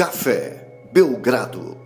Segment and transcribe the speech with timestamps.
[0.00, 1.76] Café Belgrado.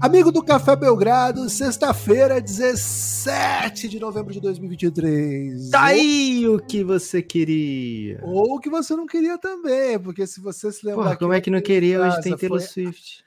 [0.00, 5.70] Amigo do Café Belgrado, sexta-feira, 17 de novembro de 2023.
[5.70, 8.18] Tá aí o que você queria.
[8.24, 11.04] Ou o que você não queria também, porque se você se lembrar.
[11.04, 12.00] Porra, como é que não queria?
[12.00, 12.66] Hoje tem Taylor foi...
[12.66, 13.24] Swift.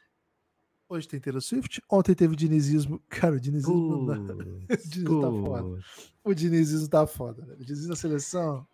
[0.89, 3.01] Hoje tem Taylor Swift, ontem teve dinizismo.
[3.07, 4.15] Cara, o dinizismo não dá.
[4.75, 5.79] O dinizismo tá foda.
[6.25, 7.61] O dinizismo tá foda, velho.
[7.61, 8.67] O dinizismo na seleção.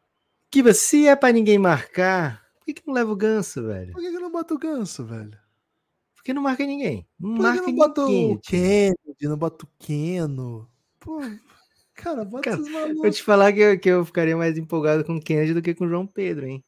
[0.50, 3.92] Que você é pra ninguém marcar, por que, que não leva o ganso, velho?
[3.94, 5.38] Por que, que não bota o ganso, velho?
[6.16, 7.08] Porque não marca ninguém.
[7.20, 10.68] Não Por marca que não bota o Kennedy, não bota o Keno?
[11.00, 11.20] Pô,
[11.94, 13.16] cara, bota Cara, esses Vou malucos.
[13.18, 15.86] te falar que eu, que eu ficaria mais empolgado com o Kennedy do que com
[15.86, 16.64] o João Pedro, hein?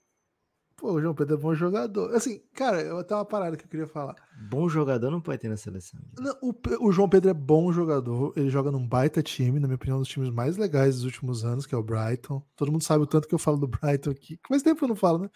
[0.76, 2.14] Pô, o João Pedro é bom jogador.
[2.16, 4.16] Assim, cara, eu tenho uma parada que eu queria falar.
[4.48, 6.00] Bom jogador não pode ter na seleção.
[6.20, 6.54] Não, o,
[6.88, 10.02] o João Pedro é bom jogador, ele joga num baita time, na minha opinião, um
[10.02, 12.44] dos times mais legais dos últimos anos, que é o Brighton.
[12.56, 14.40] Todo mundo sabe o tanto que eu falo do Brighton aqui.
[14.48, 15.32] Faz tempo que eu não falo, né?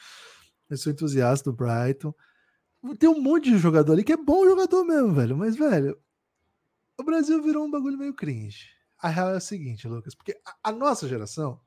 [0.72, 2.14] Eu sou entusiasta do Brighton.
[2.98, 5.38] Tem um monte de jogador ali que é bom jogador mesmo, velho.
[5.38, 6.00] Mas, velho,
[6.98, 8.70] o Brasil virou um bagulho meio cringe.
[8.98, 11.60] A real é a seguinte, Lucas, porque a, a nossa geração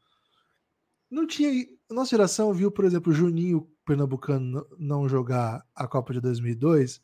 [1.10, 1.66] não tinha.
[1.90, 7.00] A nossa geração viu, por exemplo, o Juninho Pernambucano não jogar a Copa de 2002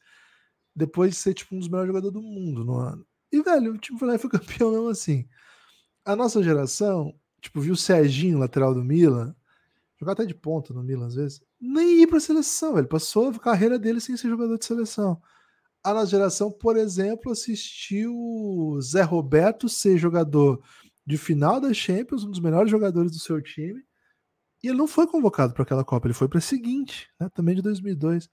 [0.74, 3.06] depois de ser tipo um dos melhores jogadores do mundo no ano.
[3.30, 5.28] E, velho, o time foi lá e foi campeão mesmo assim.
[6.04, 9.36] A nossa geração, tipo, viu o Serginho, lateral do Milan,
[10.00, 12.88] jogar até de ponta no Milan às vezes, nem ir pra seleção, velho.
[12.88, 15.20] Passou a carreira dele sem ser jogador de seleção.
[15.84, 20.62] A nossa geração, por exemplo, assistiu Zé Roberto ser jogador
[21.06, 23.82] de final da Champions, um dos melhores jogadores do seu time,
[24.62, 27.54] e ele não foi convocado para aquela Copa, ele foi para a seguinte, né, também
[27.54, 28.28] de 2002.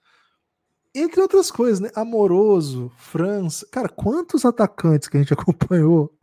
[0.94, 1.90] Entre outras coisas, né?
[1.96, 3.68] Amoroso, França.
[3.72, 6.14] Cara, quantos atacantes que a gente acompanhou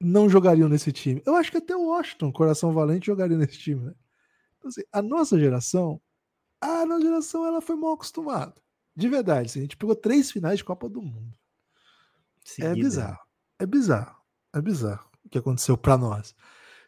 [0.00, 1.22] não jogariam nesse time?
[1.26, 3.94] Eu acho que até o Washington, Coração Valente, jogaria nesse time, né?
[4.62, 6.00] Então, assim, a nossa geração,
[6.60, 8.54] a nossa geração, ela foi mal acostumada.
[8.94, 11.34] De verdade, assim, a gente pegou três finais de Copa do Mundo.
[11.34, 12.74] É Seguida.
[12.74, 13.18] bizarro.
[13.58, 14.16] É bizarro.
[14.54, 16.34] É bizarro o que aconteceu pra nós.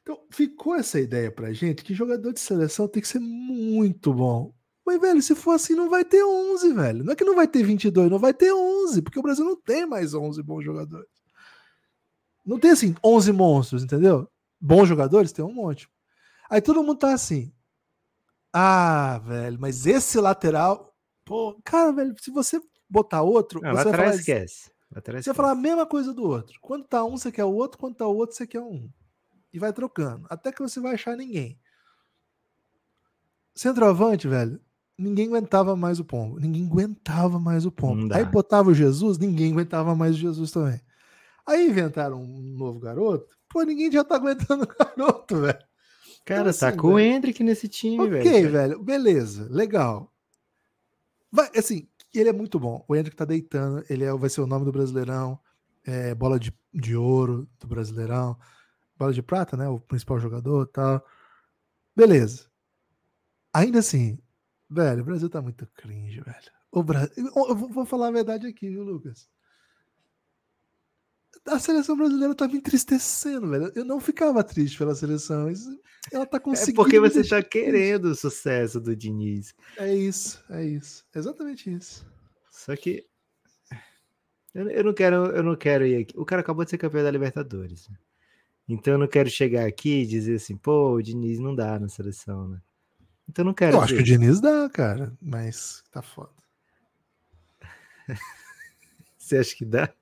[0.02, 4.54] Então, ficou essa ideia pra gente que jogador de seleção tem que ser muito bom.
[4.86, 7.02] Mas, velho, se for assim, não vai ter 11, velho.
[7.04, 9.56] Não é que não vai ter 22, não vai ter 11, porque o Brasil não
[9.56, 11.08] tem mais 11 bons jogadores.
[12.44, 14.28] Não tem, assim, 11 monstros, entendeu?
[14.60, 15.88] Bons jogadores tem um monte.
[16.50, 17.50] Aí todo mundo tá assim.
[18.56, 20.94] Ah, velho, mas esse lateral.
[21.24, 23.60] Pô, cara, velho, se você botar outro.
[23.60, 24.70] Não, você vai falar, esquece.
[25.04, 26.56] Você vai falar a mesma coisa do outro.
[26.62, 27.76] Quando tá um, você quer o outro.
[27.76, 28.88] Quando tá o outro, você quer um.
[29.52, 30.24] E vai trocando.
[30.30, 31.58] Até que você vai achar ninguém.
[33.56, 34.60] Centroavante, velho.
[34.96, 36.38] Ninguém aguentava mais o pombo.
[36.38, 38.14] Ninguém aguentava mais o pombo.
[38.14, 40.80] Aí botava o Jesus, ninguém aguentava mais o Jesus também.
[41.44, 43.36] Aí inventaram um novo garoto.
[43.48, 45.64] Pô, ninguém já tá aguentando o garoto, velho.
[46.24, 47.14] Cara, Então, assim, tá com o velho.
[47.14, 48.50] Hendrick nesse time, Ok, velho.
[48.50, 48.82] velho.
[48.82, 49.46] Beleza.
[49.50, 50.12] Legal.
[51.30, 52.84] Vai, assim, ele é muito bom.
[52.88, 53.84] O Hendrick tá deitando.
[53.90, 55.38] Ele é, vai ser o nome do Brasileirão.
[55.84, 58.38] É, bola de, de ouro do Brasileirão.
[58.96, 59.68] Bola de prata, né?
[59.68, 61.04] O principal jogador e tal.
[61.94, 62.46] Beleza.
[63.52, 64.18] Ainda assim,
[64.70, 66.52] velho, o Brasil tá muito cringe, velho.
[66.72, 69.28] O Brasil, eu vou falar a verdade aqui, viu, Lucas?
[71.46, 73.70] A seleção brasileira tá me entristecendo, velho.
[73.74, 75.48] Eu não ficava triste pela seleção.
[76.10, 76.76] Ela tá É conseguindo.
[76.76, 79.54] porque me você tá querendo o sucesso do Diniz.
[79.76, 81.04] É isso, é isso.
[81.14, 82.06] Exatamente isso.
[82.50, 83.04] Só que
[84.54, 86.14] eu, eu não quero, eu não quero ir aqui.
[86.18, 87.88] O cara acabou de ser campeão da Libertadores.
[87.88, 87.96] né?
[88.66, 91.88] Então eu não quero chegar aqui e dizer assim, pô, o Diniz não dá na
[91.88, 92.58] seleção, né?
[93.28, 93.76] Então eu não quero.
[93.76, 96.32] Eu acho que o Diniz dá, cara, mas tá foda.
[99.18, 99.92] Você acha que dá?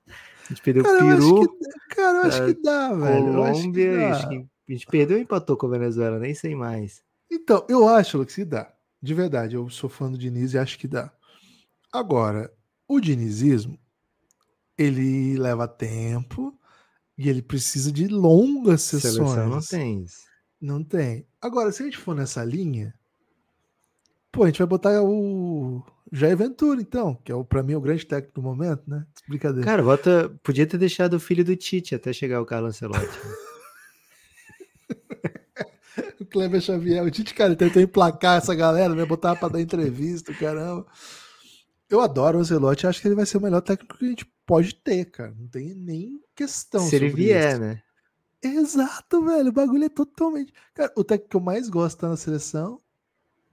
[0.45, 3.27] A gente perdeu Cara, Peru, que, cara, eu acho que dá, velho.
[3.27, 4.27] Eu acho que Colômbia, dá.
[4.27, 7.01] a gente perdeu e empatou com a Venezuela, nem sei mais.
[7.31, 8.71] Então, eu acho Lucas, que dá.
[9.01, 11.11] De verdade, eu sou fã do Diniz e acho que dá.
[11.91, 12.51] Agora,
[12.87, 13.77] o dinizismo,
[14.77, 16.57] ele leva tempo
[17.17, 19.13] e ele precisa de longas sessões.
[19.13, 20.23] Seleção não tem isso.
[20.59, 21.27] Não tem.
[21.41, 22.93] Agora, se a gente for nessa linha,
[24.31, 25.83] pô, a gente vai botar o
[26.15, 29.03] Jair Ventura, então, que é o, pra mim o grande técnico do momento, né?
[29.27, 29.65] Brincadeira.
[29.65, 33.07] Cara, bota, podia ter deixado o filho do Tite até chegar o Carlos Ancelotti.
[36.19, 39.05] O Kleber Xavier, o Tite, cara, ele tentou emplacar essa galera, né?
[39.05, 40.85] Botar pra dar entrevista, caramba.
[41.89, 44.25] Eu adoro o Ancelotti, acho que ele vai ser o melhor técnico que a gente
[44.45, 45.35] pode ter, cara.
[45.37, 46.81] Não tem nem questão.
[46.81, 47.61] Se ele vier, isso.
[47.61, 47.81] né?
[48.41, 49.49] Exato, velho.
[49.49, 50.51] O bagulho é totalmente.
[50.73, 52.79] Cara, o técnico que eu mais gosto tá na seleção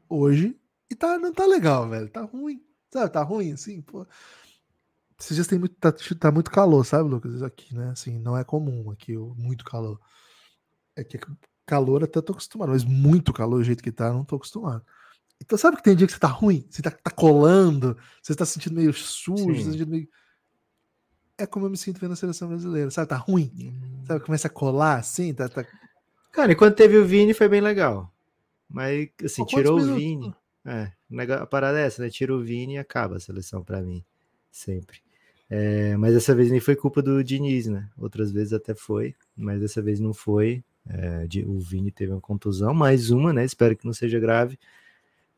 [0.08, 0.56] hoje.
[0.90, 2.08] E tá, não tá legal, velho.
[2.08, 2.62] Tá ruim.
[2.92, 4.06] Sabe, tá ruim, assim, pô.
[5.18, 7.42] Esses dias tem muito, tá, tá muito calor, sabe, Lucas?
[7.42, 7.90] Aqui, né?
[7.90, 10.00] Assim, não é comum aqui, o muito calor.
[10.96, 11.18] É que
[11.64, 14.84] calor até tô acostumado, mas muito calor do jeito que tá, não tô acostumado.
[15.40, 16.66] Então, sabe que tem dia que você tá ruim?
[16.68, 19.54] Você tá, tá colando, você tá se sentindo meio sujo, Sim.
[19.54, 20.08] você tá sentindo meio.
[21.38, 23.08] É como eu me sinto vendo a seleção brasileira, sabe?
[23.08, 23.72] Tá ruim.
[24.06, 24.24] Sabe?
[24.24, 25.48] Começa a colar assim, tá.
[25.48, 25.64] tá...
[26.32, 28.12] Cara, e quando teve o Vini foi bem legal.
[28.68, 30.02] Mas, assim, quantos tirou o minutos?
[30.02, 30.34] Vini.
[30.70, 30.92] É,
[31.34, 32.08] a parada é essa, né?
[32.10, 34.04] Tira o Vini e acaba a seleção pra mim.
[34.50, 34.98] Sempre.
[35.48, 37.88] É, mas dessa vez nem foi culpa do Diniz, né?
[37.98, 40.62] Outras vezes até foi, mas dessa vez não foi.
[40.88, 43.44] É, o Vini teve uma contusão, mais uma, né?
[43.44, 44.58] Espero que não seja grave.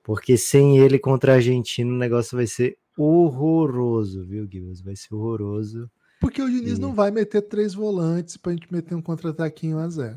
[0.02, 4.80] Porque sem ele contra a Argentina, o negócio vai ser horroroso, viu, Gibbs?
[4.80, 5.90] Vai ser horroroso.
[6.20, 9.88] Porque o Diniz E- não vai meter três volantes pra gente meter um contra-ataquinho a
[9.88, 10.16] zero.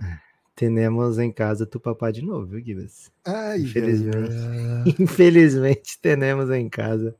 [0.55, 3.11] Tenemos em casa Tupapá de novo, viu, Gibbs?
[3.59, 4.31] Infelizmente.
[4.31, 4.95] ai.
[4.99, 7.15] Infelizmente, tenemos em casa.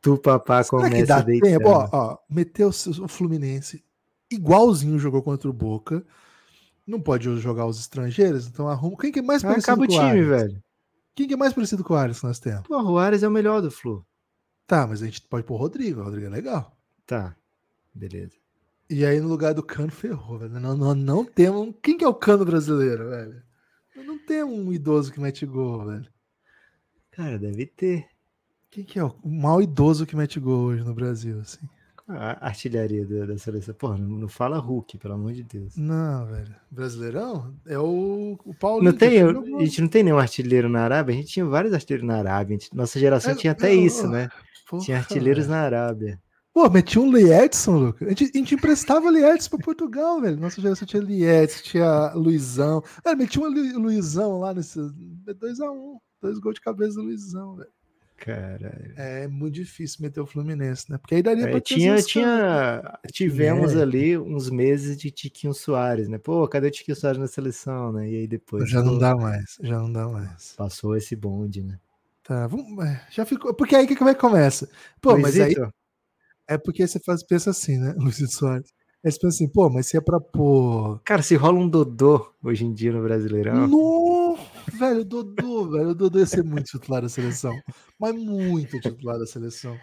[0.00, 1.50] Tu papá começa deitando.
[1.50, 1.68] tempo?
[1.68, 3.84] Ó, ó, meteu o Fluminense
[4.30, 6.04] igualzinho jogou contra o Boca.
[6.86, 8.96] Não pode jogar os estrangeiros, então arruma.
[8.96, 10.26] Quem que é mais Ah, parecido acaba o com o time, Arias?
[10.28, 10.64] velho.
[11.14, 12.62] Quem que é mais parecido com o que nós temos?
[12.66, 14.04] Pô, o Juárez é o melhor do Flu.
[14.66, 16.00] Tá, mas a gente pode pôr o Rodrigo.
[16.00, 16.76] O Rodrigo é legal.
[17.06, 17.34] Tá,
[17.94, 18.34] beleza.
[18.88, 20.60] E aí, no lugar do Cano, ferrou, velho.
[20.60, 21.74] Não, não, não temos.
[21.82, 23.42] Quem que é o Cano brasileiro, velho?
[24.04, 26.06] Não tem um idoso que mete gol, velho.
[27.10, 28.06] Cara, deve ter.
[28.70, 31.66] Quem que é o o mal idoso que mete gol hoje no Brasil, assim?
[32.08, 33.74] A artilharia da, da seleção.
[33.74, 35.76] Porra, não, não fala Hulk, pelo amor de Deus.
[35.76, 36.54] Não, velho.
[36.70, 37.56] Brasileirão?
[37.66, 38.92] É o, o Paulinho.
[38.92, 41.12] Não tem, eu- a gente não tem nenhum artilheiro na Arábia.
[41.14, 42.56] A gente tinha vários artilheiros na Arábia.
[42.56, 44.28] Gente- nossa geração É, tinha até eu- isso, né?
[44.70, 45.58] Porra, tinha artilheiros velho.
[45.58, 46.22] na Arábia.
[46.56, 48.08] Pô, metia um Liedson, Lucas.
[48.08, 50.40] A gente, a gente emprestava Liedson pra Portugal, velho.
[50.40, 52.82] Nossa geração tinha Liedson, tinha Luizão.
[53.04, 54.78] Velho, metia um Lu- Luizão lá nesse.
[54.80, 55.98] 2x1.
[56.22, 57.68] Dois gols de cabeça do Luizão, velho.
[58.16, 58.94] Caralho.
[58.96, 60.96] É muito difícil meter o Fluminense, né?
[60.96, 63.82] Porque aí daria É, pra tinha, tinha, tivemos É.
[63.82, 66.16] ali uns meses de Tiquinho Soares, né?
[66.16, 68.08] Pô, cadê o Tiquinho Soares na seleção, né?
[68.08, 70.54] E aí depois Já não pô, dá mais, já não dá mais.
[70.56, 71.78] passou esse bonde, né?
[72.24, 73.52] Tá, vamos, é, já ficou.
[73.52, 74.66] Porque aí o que, que vai começa?
[75.02, 75.74] Pô, mas aí Luizito,
[76.48, 78.72] é porque você faz, pensa assim, né, Luizito Soares?
[79.04, 81.00] Aí você pensa assim, pô, mas se é pra pôr.
[81.04, 84.36] Cara, se rola um Dodô hoje em dia no Brasileirão, No,
[84.72, 87.56] velho, o Dodô, velho, o Dodô ia ser muito titular da seleção.
[88.00, 89.78] Mas muito titular da seleção.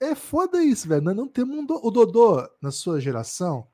[0.00, 1.02] É foda isso, velho.
[1.02, 3.66] Nós não temos um Do- O Dodô, na sua geração,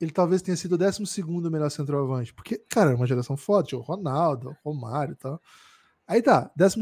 [0.00, 2.32] ele talvez tenha sido o 12 melhor centroavante.
[2.32, 5.40] Porque, cara, é uma geração forte, o Ronaldo, o Romário e tal.
[6.06, 6.80] Aí tá, 12.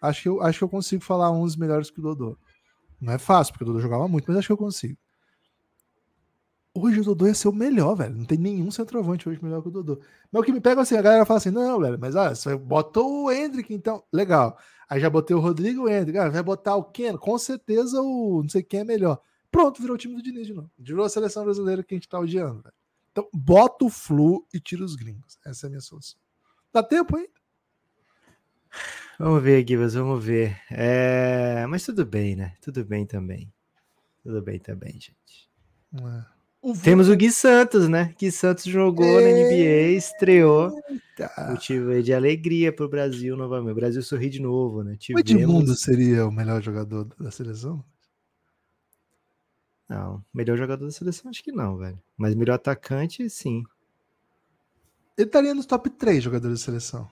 [0.00, 2.38] Acho que, eu, acho que eu consigo falar uns melhores que o Dodô.
[3.04, 4.98] Não é fácil, porque o Dodô jogava muito, mas acho que eu consigo.
[6.76, 8.16] Hoje o Dodô ia ser o melhor, velho.
[8.16, 10.00] Não tem nenhum centroavante hoje melhor que o Dodô.
[10.32, 12.56] Mas o que me pega assim, a galera fala assim: não, velho, mas ah, você
[12.56, 14.02] botou o Hendrick, então.
[14.12, 14.58] Legal.
[14.88, 16.18] Aí já botei o Rodrigo e o Hendrick.
[16.18, 17.16] Ah, vai botar o Ken?
[17.16, 19.20] Com certeza o não sei quem é melhor.
[19.50, 20.70] Pronto, virou o time do Diniz de novo.
[20.76, 22.74] Virou a seleção brasileira que a gente tá odiando, velho.
[23.12, 25.38] Então, bota o Flu e tira os gringos.
[25.46, 26.18] Essa é a minha solução.
[26.72, 27.28] Dá tempo, hein?
[29.18, 30.60] Vamos ver, Gibas, vamos ver.
[30.70, 32.54] É, Mas tudo bem, né?
[32.60, 33.52] Tudo bem também.
[34.22, 35.50] Tudo bem também, gente.
[35.94, 36.34] É.
[36.62, 38.14] O Temos o Gui Santos, né?
[38.18, 40.72] Gui Santos jogou na NBA, estreou.
[40.88, 41.50] Eita.
[41.50, 43.72] Motivo de alegria pro Brasil novamente.
[43.72, 44.94] O Brasil sorri de novo, né?
[44.94, 45.30] O Tivemos...
[45.30, 47.84] Edmundo seria o melhor jogador da seleção?
[49.86, 52.00] Não, melhor jogador da seleção acho que não, velho.
[52.16, 53.62] Mas melhor atacante, sim.
[55.18, 57.10] Ele estaria nos top 3 jogadores da seleção.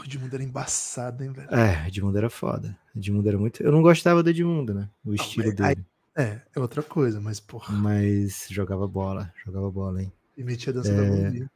[0.00, 1.48] O Edmundo era embaçado, hein, velho?
[1.54, 2.76] É, Edmundo era foda.
[2.96, 3.62] Edmundo era muito.
[3.62, 4.88] Eu não gostava do Edmundo, né?
[5.04, 5.84] O estilo aí- dele.
[6.18, 10.10] É, é outra coisa, mas, porra, Mas jogava bola, jogava bola, hein?
[10.36, 11.50] e metia a dança da bundinha.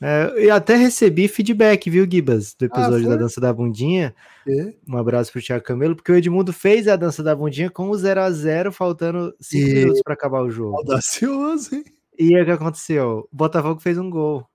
[0.00, 3.18] É, eu até recebi feedback, viu, Gibas, do episódio da foi?
[3.18, 4.14] dança da bundinha.
[4.46, 4.74] E?
[4.86, 7.96] Um abraço pro Thiago Camelo, porque o Edmundo fez a dança da bundinha com o
[7.96, 10.76] 0 a 0 faltando 5 E- minutos pra acabar o jogo.
[10.76, 11.84] Audacioso, hein?
[12.18, 13.28] E aí o que aconteceu?
[13.32, 14.46] O Botafogo fez um gol.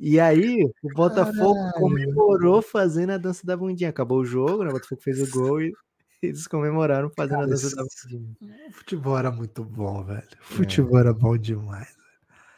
[0.00, 1.72] E aí, o Botafogo Caralho.
[1.74, 3.90] comemorou fazendo a dança da bundinha.
[3.90, 4.70] Acabou o jogo, né?
[4.70, 5.72] O Botafogo fez o gol e
[6.22, 8.68] eles comemoraram fazendo Cara, a dança isso- da bundinha.
[8.68, 10.26] O futebol era muito bom, velho.
[10.40, 11.94] O futebol era bom demais.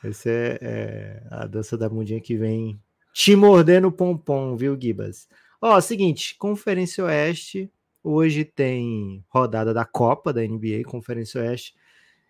[0.02, 2.78] Essa é, é a dança da bundinha que vem
[3.12, 5.28] te morder no pompom, viu, Gibas?
[5.61, 7.71] Ó, seguinte, Conferência Oeste.
[8.05, 11.75] Hoje tem rodada da Copa da NBA, Conferência Oeste.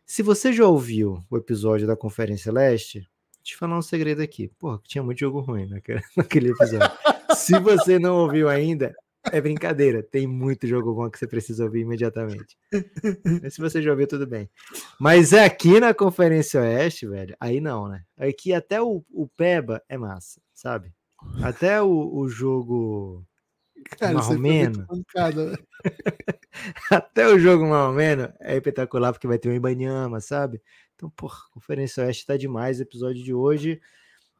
[0.07, 3.07] Se você já ouviu o episódio da Conferência Leste,
[3.47, 4.49] te falar um segredo aqui.
[4.59, 6.91] Porra, tinha muito jogo ruim naquele, naquele episódio.
[7.35, 8.95] Se você não ouviu ainda,
[9.33, 10.03] é brincadeira.
[10.03, 12.57] Tem muito jogo bom que você precisa ouvir imediatamente.
[13.43, 14.51] Mas se você já ouviu, tudo bem.
[15.01, 18.03] Mas aqui na Conferência Oeste, velho, aí não, né?
[18.19, 20.93] Aqui até o, o Peba é massa, sabe?
[21.43, 23.25] Até o, o jogo.
[23.99, 24.87] Cara, Marromeno.
[26.91, 30.61] Até o jogo Marromeno é espetacular porque vai ter o Ibanyama, sabe?
[30.95, 32.81] Então, porra, Conferência Oeste tá demais.
[32.81, 33.81] Episódio de hoje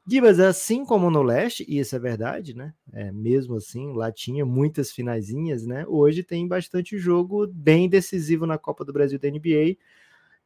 [0.09, 2.73] Gibas, assim como no leste, e isso é verdade, né?
[2.93, 5.85] É, mesmo assim, lá tinha muitas finaisinhas, né?
[5.85, 9.75] Hoje tem bastante jogo bem decisivo na Copa do Brasil da NBA.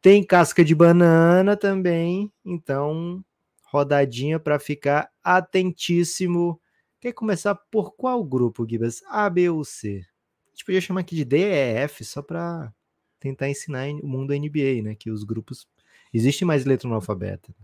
[0.01, 3.24] Tem casca de banana também, então
[3.66, 6.60] rodadinha para ficar atentíssimo.
[7.00, 9.04] Quer começar por qual grupo, Gibas?
[9.08, 10.04] A, B ou C?
[10.51, 12.74] A gente podia chamar aqui de D, E, F, só para
[13.20, 14.96] tentar ensinar o mundo NBA, né?
[14.96, 15.67] Que os grupos.
[16.13, 17.55] Existe mais letra no alfabeto.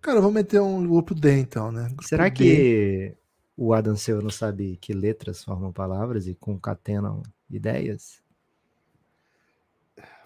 [0.00, 1.86] Cara, vou meter um grupo D então, né?
[1.88, 2.30] Grupo Será D.
[2.30, 3.16] que
[3.56, 8.22] o Adam Seu não sabe que letras formam palavras e concatenam ideias?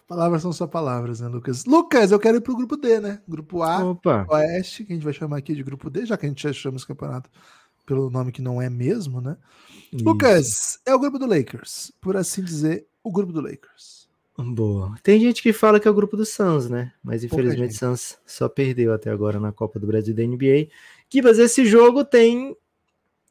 [0.06, 1.64] Palavras são só palavras, né, Lucas?
[1.64, 3.22] Lucas, eu quero ir pro grupo D, né?
[3.26, 4.26] Grupo A, Opa!
[4.28, 6.52] Oeste, que a gente vai chamar aqui de grupo D, já que a gente já
[6.52, 7.30] chama esse campeonato
[7.86, 9.36] pelo nome que não é mesmo, né?
[9.92, 10.04] Isso.
[10.04, 14.08] Lucas, é o grupo do Lakers, por assim dizer, o grupo do Lakers.
[14.36, 14.94] Boa.
[15.02, 16.92] Tem gente que fala que é o grupo do Suns, né?
[17.04, 17.78] Mas infelizmente o.
[17.78, 20.68] Suns só perdeu até agora na Copa do Brasil da NBA.
[21.08, 22.56] Kibas, esse jogo tem.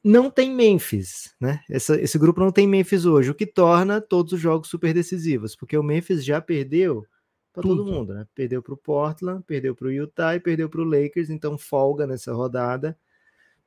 [0.01, 1.61] Não tem Memphis, né?
[1.69, 5.55] Essa- esse grupo não tem Memphis hoje, o que torna todos os jogos super decisivos,
[5.55, 7.05] porque o Memphis já perdeu
[7.53, 8.25] para todo mundo, né?
[8.35, 12.05] Perdeu para o Portland, perdeu para o Utah e perdeu para o Lakers, então folga
[12.07, 12.97] nessa rodada.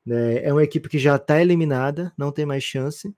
[0.07, 0.45] Né?
[0.45, 3.15] É uma equipe que já está eliminada, não tem mais chance.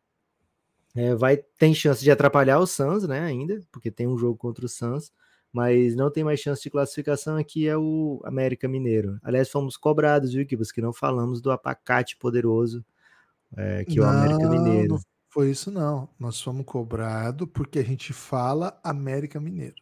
[0.96, 3.20] É, vai tem chance de atrapalhar o Suns, né?
[3.20, 5.12] Ainda, porque tem um jogo contra o Suns,
[5.52, 9.18] mas não tem mais chance de classificação aqui é o América Mineiro.
[9.22, 12.84] Aliás, fomos cobrados, viu, Kibas, que não falamos do apacate poderoso
[13.56, 14.94] é, que é o América Não, Mineiro.
[14.94, 16.08] Não foi isso, não.
[16.18, 19.76] Nós fomos cobrados porque a gente fala América Mineiro.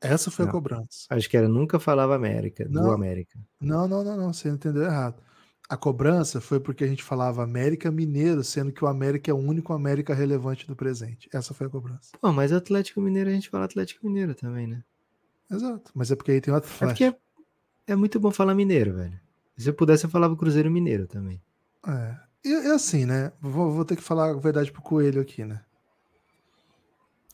[0.00, 0.52] Essa foi a Não.
[0.52, 1.06] cobrança.
[1.10, 2.90] Acho que era nunca falava América, do Não.
[2.90, 3.38] América.
[3.60, 4.32] Não, não, não, não.
[4.32, 5.22] Você entendeu errado.
[5.68, 9.36] A cobrança foi porque a gente falava América Mineiro, sendo que o América é o
[9.38, 11.28] único América relevante do presente.
[11.32, 12.10] Essa foi a cobrança.
[12.20, 14.82] Pô, mas Atlético Mineiro a gente fala Atlético Mineiro também, né?
[15.50, 15.90] Exato.
[15.94, 16.86] Mas é porque aí tem o É Atlético.
[16.86, 17.14] porque é,
[17.88, 19.20] é muito bom falar mineiro, velho.
[19.56, 21.40] Se eu pudesse, eu falava Cruzeiro Mineiro também.
[21.86, 22.16] É.
[22.44, 23.30] E, e assim, né?
[23.40, 25.60] Vou, vou ter que falar a verdade pro Coelho aqui, né?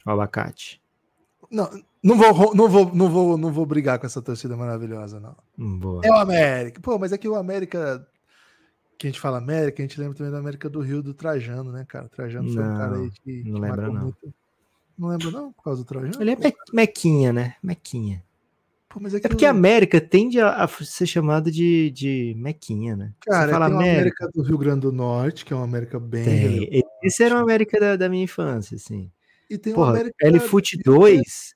[0.04, 0.82] O abacate.
[1.50, 1.70] Não,
[2.06, 5.36] não vou, não vou, não vou, não vou brigar com essa torcida maravilhosa, não.
[5.58, 6.00] Hum, boa.
[6.04, 6.80] É o América.
[6.80, 8.06] Pô, mas é que o América.
[8.98, 11.70] Que a gente fala América, a gente lembra também do América do Rio do Trajano,
[11.70, 12.06] né, cara?
[12.06, 13.42] O Trajano foi um cara aí Não, que.
[13.44, 14.02] não que lembra, não.
[14.02, 14.34] muito.
[14.98, 15.52] Não lembra, não?
[15.52, 16.14] Por causa do Trajano?
[16.18, 17.56] Ele é me- mequinha, né?
[17.62, 18.24] Mequinha.
[18.88, 22.34] Pô, é, É que porque o- a América tende a, a ser chamado de, de
[22.38, 23.12] mequinha, né?
[23.26, 26.00] Cara, Você fala tem América, América do Rio Grande do Norte, que é uma América
[26.00, 26.24] bem.
[26.24, 26.82] tem.
[27.02, 29.10] Esse era uma América da, da minha infância, assim.
[29.50, 30.30] E tem Porra, América.
[30.30, 31.54] Do Rio 2,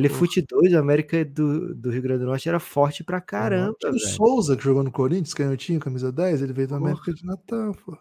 [0.00, 3.92] LFute 2, a América do, do Rio Grande do Norte era forte pra caramba, Tinha
[3.92, 3.98] o.
[3.98, 6.90] Souza, que jogou no Corinthians, canhotinho, camisa 10, ele veio da Porra.
[6.90, 7.96] América de Natal, pô.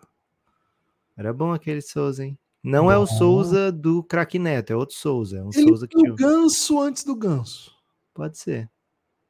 [1.18, 2.38] Era bom aquele Souza, hein?
[2.64, 3.06] Não é o.
[3.06, 5.38] Souza do craque Neto, é outro Souza.
[5.38, 6.12] É um Ele Souza que tinha.
[6.12, 7.72] o ganso antes do ganso.
[8.14, 8.70] Pode ser.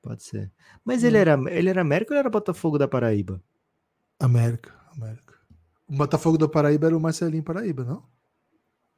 [0.01, 0.51] Pode ser.
[0.83, 1.21] Mas ele Hum.
[1.21, 3.41] era, ele era América ou ele era Botafogo da Paraíba?
[4.19, 5.35] América, América.
[5.87, 8.03] O Botafogo da Paraíba era o Marcelinho Paraíba, não?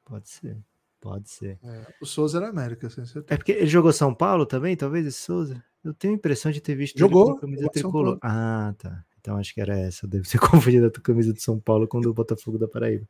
[0.04, 0.56] Pode ser.
[1.00, 1.58] Pode ser.
[2.00, 3.26] O Souza era América, sem certeza.
[3.34, 5.62] É porque ele jogou São Paulo também, talvez, esse Souza?
[5.84, 8.18] Eu tenho a impressão de ter visto Jogou, ele camisa tricolor.
[8.18, 8.20] Paulo.
[8.22, 9.04] Ah, tá.
[9.20, 10.06] Então acho que era essa.
[10.06, 13.06] Eu devo ter confundido a tua camisa de São Paulo com do Botafogo da Paraíba.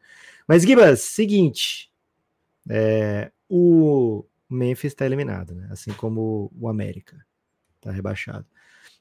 [0.47, 1.91] Mas, Gibas, seguinte.
[2.69, 5.69] É, o Memphis está eliminado, né?
[5.71, 7.25] Assim como o América.
[7.81, 8.45] Tá rebaixado.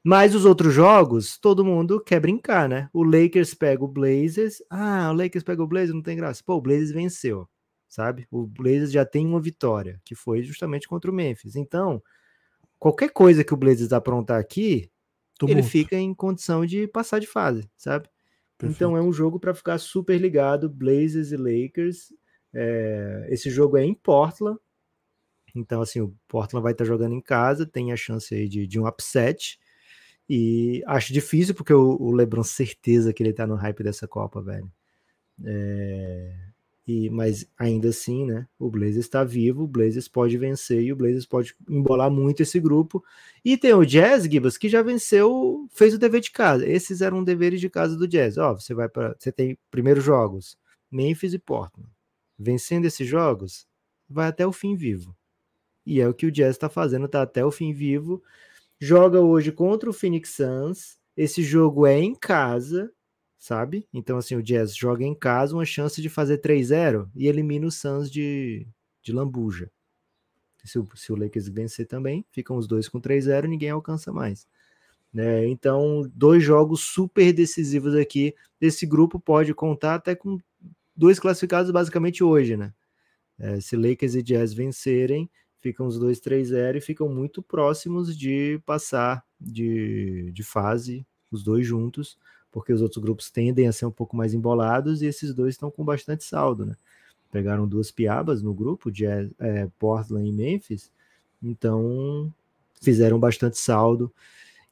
[0.03, 2.89] Mas os outros jogos, todo mundo quer brincar, né?
[2.93, 4.63] O Lakers pega o Blazers.
[4.69, 6.41] Ah, o Lakers pega o Blazers, não tem graça.
[6.45, 7.49] Pô, o Blazers venceu,
[7.87, 8.27] sabe?
[8.29, 11.55] O Blazers já tem uma vitória, que foi justamente contra o Memphis.
[11.55, 12.01] Então,
[12.79, 14.91] qualquer coisa que o Blazers aprontar aqui,
[15.41, 15.69] ele Tumulto.
[15.69, 18.09] fica em condição de passar de fase, sabe?
[18.63, 22.11] Então é um jogo para ficar super ligado, Blazers e Lakers.
[22.53, 24.57] É, esse jogo é em Portland,
[25.53, 28.79] então assim o Portland vai estar jogando em casa, tem a chance aí de, de
[28.79, 29.59] um upset.
[30.29, 34.41] E acho difícil porque o, o LeBron certeza que ele tá no hype dessa Copa,
[34.41, 34.69] velho.
[35.45, 36.46] É,
[36.87, 38.47] e mas ainda assim, né?
[38.57, 42.59] O Blazers está vivo, o Blazers pode vencer e o Blazers pode embolar muito esse
[42.61, 43.03] grupo.
[43.43, 46.65] E tem o Jazz, Gibas, que já venceu, fez o dever de casa.
[46.65, 48.37] Esses eram deveres de casa do Jazz.
[48.37, 50.57] Ó, você vai para, você tem primeiros jogos,
[50.89, 51.89] Memphis e Portland.
[52.39, 53.67] Vencendo esses jogos,
[54.09, 55.13] vai até o fim vivo.
[55.85, 58.23] E é o que o Jazz está fazendo, tá até o fim vivo.
[58.79, 60.97] Joga hoje contra o Phoenix Suns.
[61.17, 62.91] Esse jogo é em casa,
[63.37, 63.87] sabe?
[63.93, 67.71] Então, assim, o Jazz joga em casa, uma chance de fazer 3-0 e elimina o
[67.71, 68.67] Suns de,
[69.01, 69.71] de lambuja.
[70.63, 74.47] Se o, se o Lakers vencer também, ficam os dois com 3-0 ninguém alcança mais.
[75.13, 75.47] Né?
[75.47, 78.35] Então, dois jogos super decisivos aqui.
[78.59, 80.37] Esse grupo pode contar até com
[80.95, 82.73] dois classificados basicamente hoje, né?
[83.39, 85.29] É, se Lakers e Jazz vencerem,
[85.59, 91.65] ficam os dois 3-0 e ficam muito próximos de passar de, de fase, os dois
[91.65, 92.17] juntos,
[92.51, 95.69] porque os outros grupos tendem a ser um pouco mais embolados e esses dois estão
[95.69, 96.75] com bastante saldo, né?
[97.31, 100.91] Pegaram duas piabas no grupo, de é, Portland e Memphis,
[101.41, 102.31] então
[102.81, 104.11] fizeram bastante saldo.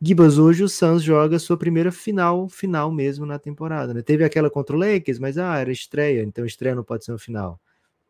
[0.02, 4.02] Gibas, hoje o Suns joga sua primeira final, final mesmo na temporada, né?
[4.02, 7.18] Teve aquela contra o Lakers, mas ah, era estreia, então estreia não pode ser uma
[7.18, 7.60] final.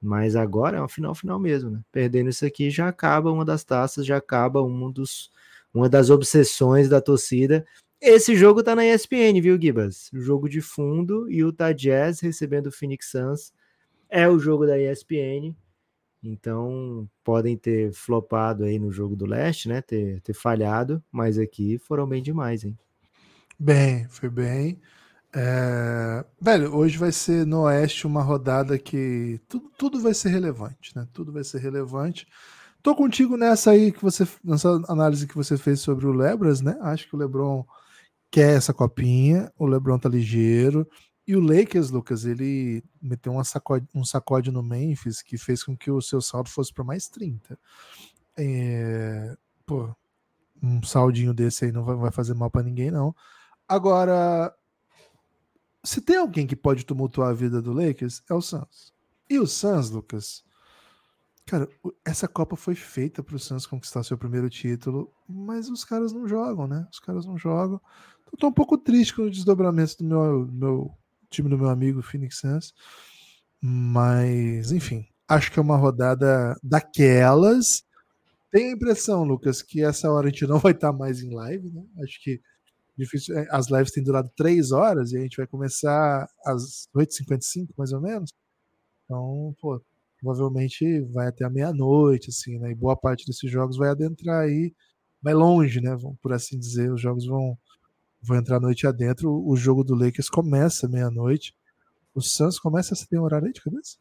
[0.02, 1.82] Mas agora é uma final final mesmo, né?
[1.92, 5.32] Perdendo isso aqui já acaba uma das taças, já acaba um dos,
[5.74, 7.66] uma das obsessões da torcida.
[8.08, 10.12] Esse jogo tá na ESPN, viu, Gibas?
[10.14, 13.52] Jogo de fundo e o Jazz recebendo o Phoenix Suns
[14.08, 15.56] é o jogo da ESPN.
[16.22, 19.82] Então podem ter flopado aí no jogo do leste, né?
[19.82, 22.78] Ter, ter falhado, mas aqui foram bem demais, hein?
[23.58, 24.80] Bem, foi bem.
[25.34, 26.24] É...
[26.40, 31.08] Velho, hoje vai ser no Oeste uma rodada que tudo, tudo vai ser relevante, né?
[31.12, 32.28] Tudo vai ser relevante.
[32.84, 36.78] Tô contigo nessa aí que você, nessa análise que você fez sobre o Lebras, né?
[36.82, 37.66] Acho que o LeBron
[38.36, 40.86] quer essa copinha, o LeBron tá ligeiro.
[41.26, 45.76] E o Lakers, Lucas, ele meteu uma sacode, um sacode no Memphis que fez com
[45.76, 47.58] que o seu saldo fosse para mais 30.
[48.38, 49.38] É...
[49.66, 49.90] Pô,
[50.62, 53.16] um saldinho desse aí não vai, fazer mal para ninguém, não.
[53.70, 54.54] Agora,
[55.82, 58.94] se tem alguém que pode tumultuar a vida do Lakers, é o Suns.
[59.30, 60.44] E o Suns, Lucas,
[61.46, 61.70] cara,
[62.04, 66.28] essa Copa foi feita para o Suns conquistar seu primeiro título, mas os caras não
[66.28, 66.86] jogam, né?
[66.92, 67.80] Os caras não jogam.
[68.36, 70.98] Então, tô um pouco triste com o desdobramento do meu, meu
[71.30, 72.74] time do meu amigo Phoenix Suns.
[73.62, 77.84] Mas, enfim, acho que é uma rodada daquelas.
[78.52, 81.72] Tenho a impressão, Lucas, que essa hora a gente não vai estar mais em live,
[81.72, 81.82] né?
[82.04, 82.42] Acho que
[82.98, 83.38] difícil.
[83.38, 87.94] É, as lives têm durado três horas e a gente vai começar às 8h55, mais
[87.94, 88.32] ou menos.
[89.06, 89.82] Então, pô,
[90.20, 92.72] provavelmente vai até a meia-noite, assim, né?
[92.72, 94.74] E boa parte desses jogos vai adentrar aí,
[95.22, 95.96] vai longe, né?
[96.22, 97.58] Por assim dizer, os jogos vão,
[98.26, 99.32] vão entrar noite adentro.
[99.48, 101.56] O jogo do Lakers começa meia-noite.
[102.14, 103.98] O Suns começa, você tem um horário aí de cabeça?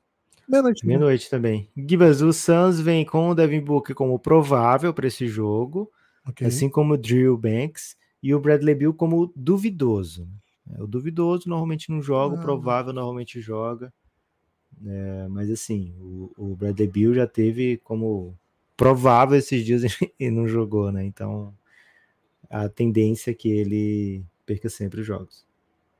[0.48, 0.86] Meia-noite.
[0.86, 1.68] Meia-noite também.
[1.76, 5.90] Gibas, o Suns vem com o Devin Booker como provável para esse jogo,
[6.28, 6.46] okay.
[6.46, 10.28] assim como o Drew Banks e o Bradley Bill como duvidoso.
[10.70, 12.38] É, o duvidoso normalmente não joga, ah.
[12.38, 13.92] o provável normalmente joga.
[14.84, 18.36] É, mas assim, o, o, Bradley Bill já teve como
[18.76, 19.82] provável esses dias
[20.18, 21.04] e não jogou, né?
[21.04, 21.54] Então
[22.54, 25.44] a tendência é que ele perca sempre os jogos.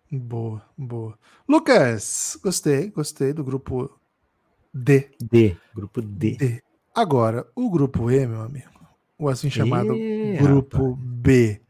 [0.09, 1.19] Boa, boa.
[1.49, 3.91] Lucas, gostei, gostei do grupo
[4.73, 5.11] D.
[5.21, 6.37] D, grupo D.
[6.37, 6.63] D.
[6.95, 8.71] Agora, o grupo E, meu amigo,
[9.19, 11.05] o assim chamado e, grupo rapaz.
[11.05, 11.61] B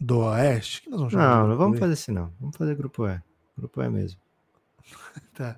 [0.00, 1.42] do Oeste, que nós vamos chamar.
[1.42, 2.32] Não, não vamos fazer assim, não.
[2.40, 3.22] Vamos fazer grupo E.
[3.56, 4.20] Grupo E mesmo.
[5.32, 5.56] tá.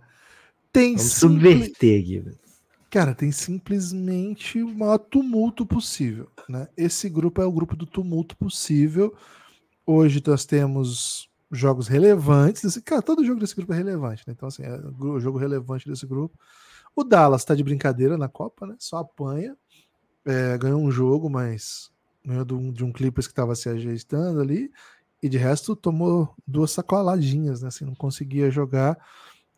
[0.70, 1.40] Tem vamos simples...
[1.40, 2.49] subverter, Guilherme.
[2.90, 6.28] Cara, tem simplesmente o maior tumulto possível.
[6.48, 6.68] Né?
[6.76, 9.14] Esse grupo é o grupo do tumulto possível.
[9.86, 12.62] Hoje nós temos jogos relevantes.
[12.62, 12.82] Desse...
[12.82, 14.24] Cara, todo jogo desse grupo é relevante.
[14.26, 14.34] Né?
[14.36, 16.36] Então, assim, é o jogo relevante desse grupo.
[16.94, 18.74] O Dallas tá de brincadeira na Copa, né?
[18.78, 19.56] Só apanha.
[20.24, 21.90] É, ganhou um jogo, mas
[22.24, 24.70] ganhou de um, de um Clippers que estava se ajeitando ali,
[25.22, 27.68] e de resto tomou duas sacoladinhas, né?
[27.68, 28.98] Assim, não conseguia jogar.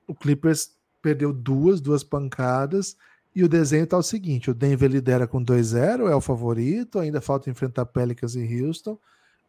[0.07, 2.97] O Clippers perdeu duas, duas pancadas,
[3.35, 7.21] e o desenho tá o seguinte: o Denver lidera com 2-0, é o favorito, ainda
[7.21, 8.99] falta enfrentar Pelicans e Houston,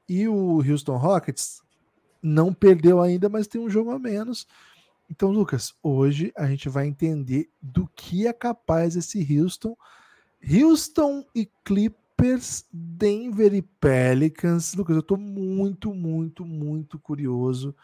[0.08, 1.62] e o Houston Rockets
[2.22, 4.48] não perdeu ainda, mas tem um jogo a menos.
[5.10, 9.76] Então, Lucas, hoje a gente vai entender do que é capaz esse Houston.
[10.42, 14.74] Houston e Clippers Denver e Pelicans.
[14.74, 17.76] Lucas, eu tô muito, muito, muito curioso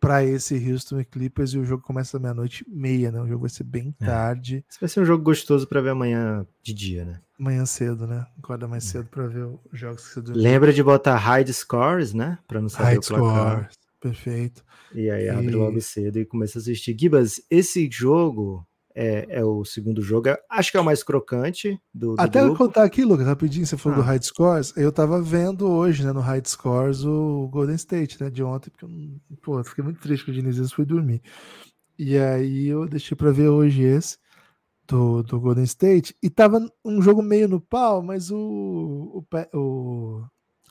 [0.00, 3.20] para esse Houston e Clippers e o jogo começa meia-noite e meia, né?
[3.20, 4.04] O jogo vai ser bem é.
[4.04, 4.64] tarde.
[4.70, 7.20] Esse vai ser um jogo gostoso para ver amanhã de dia, né?
[7.38, 8.26] Amanhã cedo, né?
[8.38, 8.92] Acorda mais é.
[8.92, 10.42] cedo para ver os jogos que você dormiu.
[10.42, 12.38] Lembra de botar high scores, né?
[12.46, 13.56] Para não saber high o placar.
[13.56, 13.78] Scores.
[14.00, 14.64] Perfeito.
[14.94, 16.96] E aí abre logo cedo e começa a assistir.
[16.98, 18.66] Gibas, esse jogo
[19.00, 20.28] é, é, o segundo jogo.
[20.50, 22.58] Acho que é o mais crocante do, do Até grupo.
[22.58, 24.02] contar aqui, Lucas, rapidinho, você falou ah.
[24.02, 24.76] do High Scores.
[24.76, 28.84] Eu tava vendo hoje, né, no High Scores, o Golden State, né, de ontem, porque
[28.84, 28.90] eu,
[29.40, 31.22] pô, eu fiquei muito triste com o Diniz fui dormir.
[31.96, 34.18] E aí eu deixei para ver hoje esse
[34.88, 36.16] do, do Golden State.
[36.20, 40.24] E tava um jogo meio no pau, mas o, o, o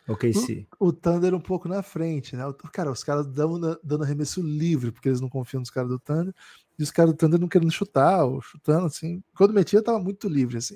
[0.10, 0.66] Ok, sim.
[0.78, 2.44] O, o Thunder um pouco na frente, né?
[2.74, 6.34] Cara, os caras dando, dando arremesso livre, porque eles não confiam nos caras do Thunder.
[6.78, 9.24] E os caras do Thunder não querendo chutar, ou chutando, assim.
[9.36, 10.76] Quando metia, tava muito livre, assim.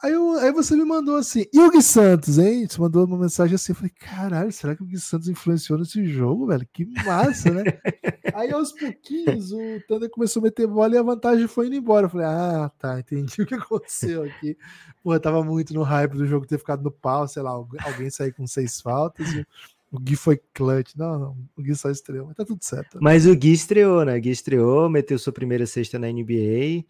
[0.00, 2.68] Aí, eu, aí você me mandou assim, e o Gui Santos, hein?
[2.68, 6.06] Você mandou uma mensagem assim, eu falei, caralho, será que o Gui Santos influenciou nesse
[6.06, 6.64] jogo, velho?
[6.72, 7.64] Que massa, né?
[8.32, 12.06] aí aos pouquinhos o Thunder começou a meter bola e a vantagem foi indo embora.
[12.06, 14.56] Eu falei, ah, tá, entendi o que aconteceu aqui.
[15.02, 18.32] Porra, tava muito no hype do jogo ter ficado no pau, sei lá, alguém sair
[18.32, 19.44] com seis faltas e
[19.90, 20.94] o Gui foi clutch.
[20.96, 22.98] Não, não, o Gui só estreou, mas tá tudo certo.
[23.00, 24.16] Mas o Gui estreou, né?
[24.16, 26.84] O Gui estreou, meteu sua primeira cesta na NBA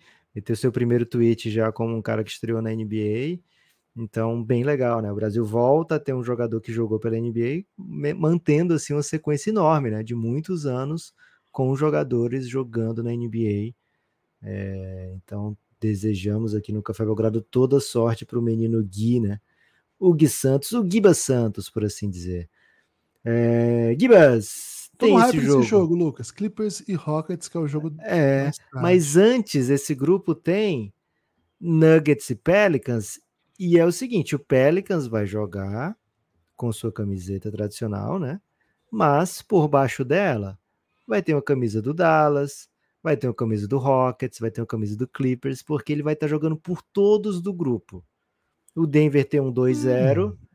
[0.51, 3.41] o seu primeiro tweet já como um cara que estreou na NBA.
[3.97, 5.11] Então, bem legal, né?
[5.11, 7.65] O Brasil volta a ter um jogador que jogou pela NBA,
[8.17, 10.03] mantendo assim uma sequência enorme, né?
[10.03, 11.13] De muitos anos
[11.51, 13.75] com jogadores jogando na NBA.
[14.43, 19.41] É, então, desejamos aqui no Café Belgrado toda sorte para o menino Gui, né?
[19.99, 22.49] O Gui Santos, o Giba Santos, por assim dizer.
[23.25, 25.63] É, Gibas, tem esse jogo.
[25.63, 26.31] jogo, Lucas.
[26.33, 27.95] Clippers e Rockets, que é o jogo.
[28.01, 30.93] É, mas antes, esse grupo tem
[31.61, 33.21] Nuggets e Pelicans.
[33.59, 35.97] E é o seguinte: o Pelicans vai jogar
[36.57, 38.41] com sua camiseta tradicional, né?
[38.91, 40.59] Mas por baixo dela
[41.07, 42.69] vai ter uma camisa do Dallas,
[43.03, 46.15] vai ter uma camisa do Rockets, vai ter uma camisa do Clippers, porque ele vai
[46.15, 48.05] estar jogando por todos do grupo.
[48.75, 50.48] O Denver tem um 2-0, hum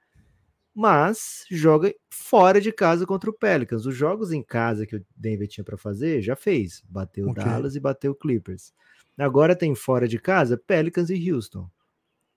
[0.76, 3.86] mas joga fora de casa contra o Pelicans.
[3.86, 6.84] Os jogos em casa que o Denver tinha para fazer, já fez.
[6.90, 7.44] Bateu okay.
[7.44, 8.74] Dallas e bateu Clippers.
[9.18, 11.70] Agora tem fora de casa Pelicans e Houston.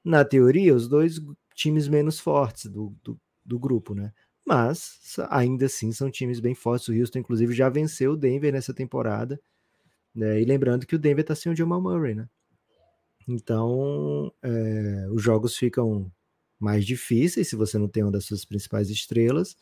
[0.05, 1.21] Na teoria, os dois
[1.55, 4.13] times menos fortes do, do, do grupo, né?
[4.45, 6.89] Mas ainda assim são times bem fortes.
[6.89, 9.41] O Houston, inclusive, já venceu o Denver nessa temporada.
[10.15, 10.41] Né?
[10.41, 12.29] E lembrando que o Denver está sem o Jamal Murray, né?
[13.27, 16.13] Então, é, os jogos ficam
[16.59, 19.57] mais difíceis se você não tem uma das suas principais estrelas.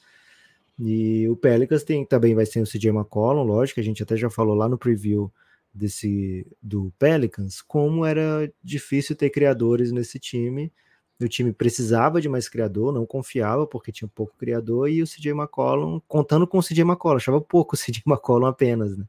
[0.78, 4.28] E o Pelicans tem, também vai ser o CJ McCollum, lógico, a gente até já
[4.28, 5.32] falou lá no preview
[5.72, 10.72] desse do Pelicans, como era difícil ter criadores nesse time.
[11.20, 15.30] O time precisava de mais criador, não confiava porque tinha pouco criador, e o CJ
[15.30, 19.06] McCollum, contando com o CJ McCollum, achava pouco o CJ McCollum apenas, né?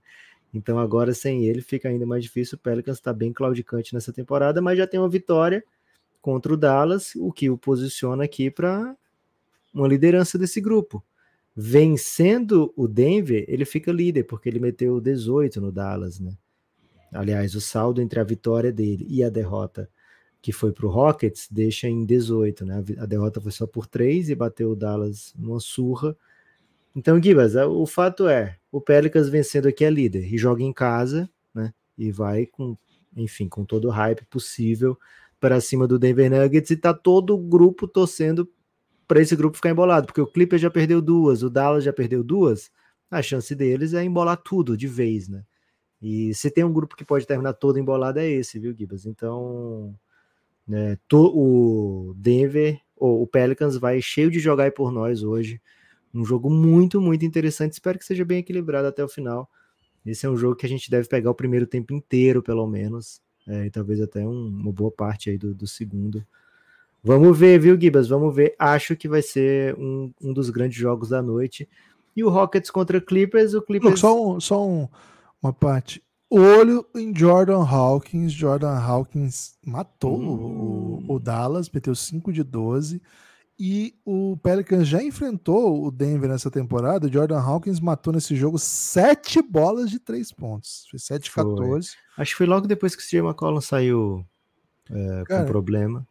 [0.54, 2.56] Então agora sem ele fica ainda mais difícil.
[2.56, 5.64] O Pelicans está bem claudicante nessa temporada, mas já tem uma vitória
[6.26, 8.98] contra o Dallas, o que o posiciona aqui para
[9.72, 11.06] uma liderança desse grupo.
[11.56, 16.36] Vencendo o Denver, ele fica líder, porque ele meteu 18 no Dallas, né?
[17.14, 19.88] Aliás, o saldo entre a vitória dele e a derrota
[20.42, 22.84] que foi para o Rockets deixa em 18, né?
[22.98, 26.18] A derrota foi só por 3 e bateu o Dallas numa surra.
[26.96, 31.30] Então, Gibas, o fato é, o Pelicans vencendo aqui é líder e joga em casa,
[31.54, 31.72] né?
[31.96, 32.76] E vai com,
[33.16, 34.98] enfim, com todo o hype possível
[35.46, 38.52] para cima do Denver Nuggets e tá todo o grupo torcendo
[39.08, 42.24] para esse grupo ficar embolado, porque o Clippers já perdeu duas, o Dallas já perdeu
[42.24, 42.72] duas,
[43.12, 45.44] a chance deles é embolar tudo de vez, né?
[46.02, 49.06] E se tem um grupo que pode terminar todo embolado é esse, viu, Gibas?
[49.06, 49.96] Então,
[50.68, 55.62] né, to, o Denver, ou o Pelicans vai cheio de jogar por nós hoje.
[56.12, 57.74] Um jogo muito, muito interessante.
[57.74, 59.48] Espero que seja bem equilibrado até o final.
[60.04, 63.24] Esse é um jogo que a gente deve pegar o primeiro tempo inteiro, pelo menos
[63.48, 66.26] é, e talvez até um, uma boa parte aí do, do, segundo.
[67.04, 68.08] Vamos ver, viu, Gibas?
[68.08, 68.56] Vamos ver.
[68.58, 71.70] Acho que vai ser um, um dos grandes jogos da noite.
[72.16, 74.00] E o Rockets contra Clippers, o Clippers.
[74.00, 74.88] só um, só um,
[75.42, 76.02] uma parte.
[76.30, 78.34] Olho em Jordan Hawkins.
[78.34, 81.04] Jordan Hawkins matou hum.
[81.08, 83.02] o, o, Dallas, meteu 5 de 12.
[83.58, 87.08] E o Pelicans já enfrentou o Denver nessa temporada.
[87.08, 90.86] O Jordan Hawkins matou nesse jogo sete bolas de três pontos.
[90.90, 91.92] Foi 7 14.
[92.18, 94.26] Acho que foi logo depois que o CJ McCollum saiu
[94.90, 96.06] é, Cara, com problema.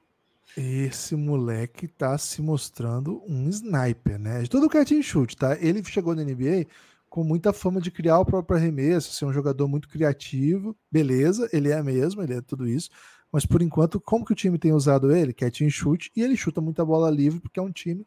[0.56, 4.42] Esse moleque tá se mostrando um sniper, né?
[4.42, 5.58] De todo o catch and shoot, tá?
[5.60, 6.66] Ele chegou na NBA
[7.10, 10.74] com muita fama de criar o próprio arremesso, ser um jogador muito criativo.
[10.90, 12.88] Beleza, ele é mesmo, ele é tudo isso
[13.34, 15.32] mas por enquanto, como que o time tem usado ele?
[15.32, 18.06] Quietinho chute, e ele chuta muita bola livre, porque é um time,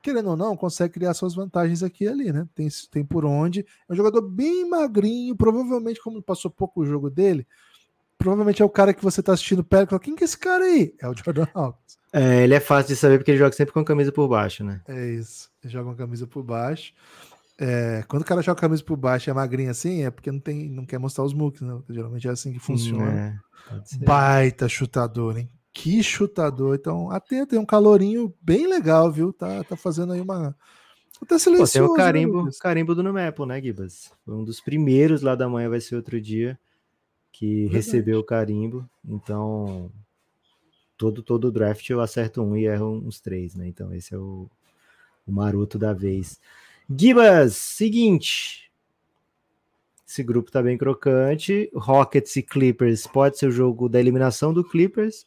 [0.00, 2.46] querendo ou não, consegue criar suas vantagens aqui e ali, né?
[2.54, 3.66] Tem, tem por onde.
[3.88, 7.44] É um jogador bem magrinho, provavelmente, como passou pouco o jogo dele,
[8.16, 10.38] provavelmente é o cara que você tá assistindo perto e fala, quem que é esse
[10.38, 10.94] cara aí?
[11.00, 11.98] É o Jordan Hawkins.
[12.12, 14.62] É, ele é fácil de saber porque ele joga sempre com a camisa por baixo,
[14.62, 14.80] né?
[14.86, 16.94] É isso, ele joga com a camisa por baixo.
[17.60, 20.30] É, quando o cara joga a camisa por baixo e é magrinho assim, é porque
[20.30, 21.76] não, tem, não quer mostrar os muques, né?
[21.88, 23.10] Geralmente é assim que funciona.
[23.10, 25.50] É, Baita chutador, hein?
[25.72, 26.76] Que chutador.
[26.76, 29.32] Então, até tem um calorinho bem legal, viu?
[29.32, 30.56] Tá, tá fazendo aí uma.
[31.20, 31.72] Até silencioso.
[31.72, 34.12] Pô, tem o carimbo, né, carimbo do Numepo, né, Gibas?
[34.24, 36.58] Foi um dos primeiros lá da manhã, vai ser outro dia,
[37.32, 37.74] que Verdade.
[37.74, 38.88] recebeu o carimbo.
[39.04, 39.90] Então,
[40.96, 43.66] todo todo draft eu acerto um e erro uns três, né?
[43.66, 44.48] Então, esse é o,
[45.26, 46.40] o maroto da vez.
[46.90, 48.70] Gibas, seguinte.
[50.06, 51.70] Esse grupo tá bem crocante.
[51.74, 55.26] Rockets e Clippers pode ser o jogo da eliminação do Clippers.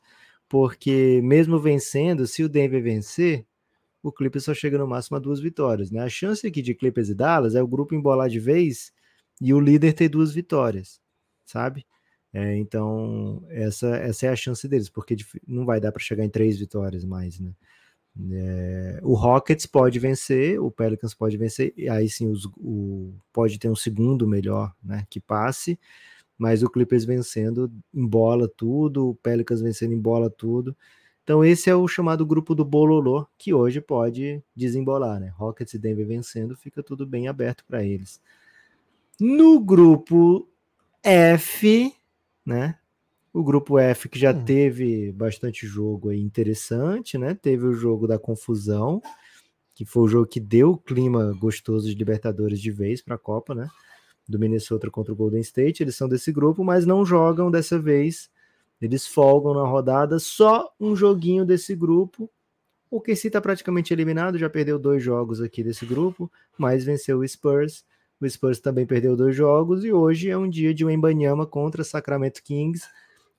[0.50, 3.46] porque mesmo vencendo, se o Denver vencer,
[4.04, 6.02] o Clippers só chega no máximo a duas vitórias, né?
[6.02, 8.94] A chance aqui de Clippers e Dallas é o grupo embolar de vez
[9.42, 11.02] e o líder ter duas vitórias,
[11.46, 11.86] sabe?
[12.34, 15.16] É, então, essa, essa é a chance deles, porque
[15.48, 17.54] não vai dar para chegar em três vitórias mais, né?
[18.32, 23.58] É, o Rockets pode vencer, o Pelicans pode vencer, e aí sim os, o, pode
[23.58, 25.80] ter um segundo melhor né, que passe,
[26.38, 30.76] mas o Clippers vencendo embola tudo, o Pelicans vencendo embola tudo.
[31.24, 35.32] Então esse é o chamado grupo do Bololô, que hoje pode desembolar, né?
[35.38, 38.20] Rockets e Denver vencendo, fica tudo bem aberto para eles.
[39.20, 40.50] No grupo
[41.04, 41.94] F,
[42.46, 42.78] né?
[43.34, 44.44] O grupo F que já hum.
[44.44, 47.34] teve bastante jogo interessante, né?
[47.34, 49.02] Teve o jogo da confusão,
[49.74, 53.20] que foi o jogo que deu o clima gostoso de Libertadores de vez para a
[53.20, 53.70] Copa, né?
[54.28, 55.82] Do Minnesota contra o Golden State.
[55.82, 58.30] Eles são desse grupo, mas não jogam dessa vez.
[58.82, 62.30] Eles folgam na rodada, só um joguinho desse grupo.
[62.90, 67.28] O KC está praticamente eliminado, já perdeu dois jogos aqui desse grupo, mas venceu o
[67.28, 67.86] Spurs.
[68.20, 72.44] O Spurs também perdeu dois jogos e hoje é um dia de Wembanyama contra Sacramento
[72.44, 72.86] Kings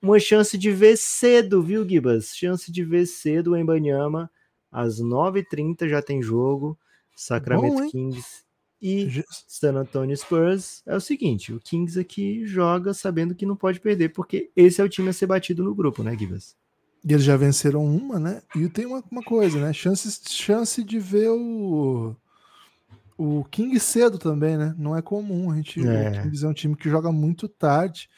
[0.02, 2.36] uma chance de ver cedo, viu, Gibas?
[2.36, 4.30] Chance de ver cedo o Embanyama.
[4.70, 6.76] Às 9h30 já tem jogo.
[7.14, 8.42] Sacramento Bom, Kings
[8.80, 10.82] e San Antonio Spurs.
[10.84, 14.84] É o seguinte: o Kings aqui joga sabendo que não pode perder, porque esse é
[14.84, 16.56] o time a ser batido no grupo, né, Gibas?
[17.04, 18.42] E eles já venceram uma, né?
[18.56, 19.72] E tem uma, uma coisa, né?
[19.72, 22.16] Chance, chance de ver o.
[23.16, 24.74] O King cedo também, né?
[24.76, 25.52] Não é comum.
[25.52, 26.08] A gente, é.
[26.08, 28.08] O Kings é um time que joga muito tarde.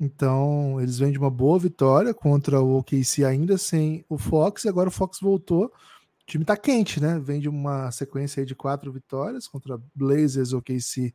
[0.00, 4.68] Então, eles vêm de uma boa vitória contra o OKC ainda sem o Fox, e
[4.68, 5.66] agora o Fox voltou.
[5.66, 7.18] O time tá quente, né?
[7.18, 11.12] Vem de uma sequência de quatro vitórias contra Blazers, OKC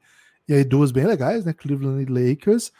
[0.47, 1.53] e aí duas bem legais, né?
[1.53, 2.71] Cleveland e Lakers.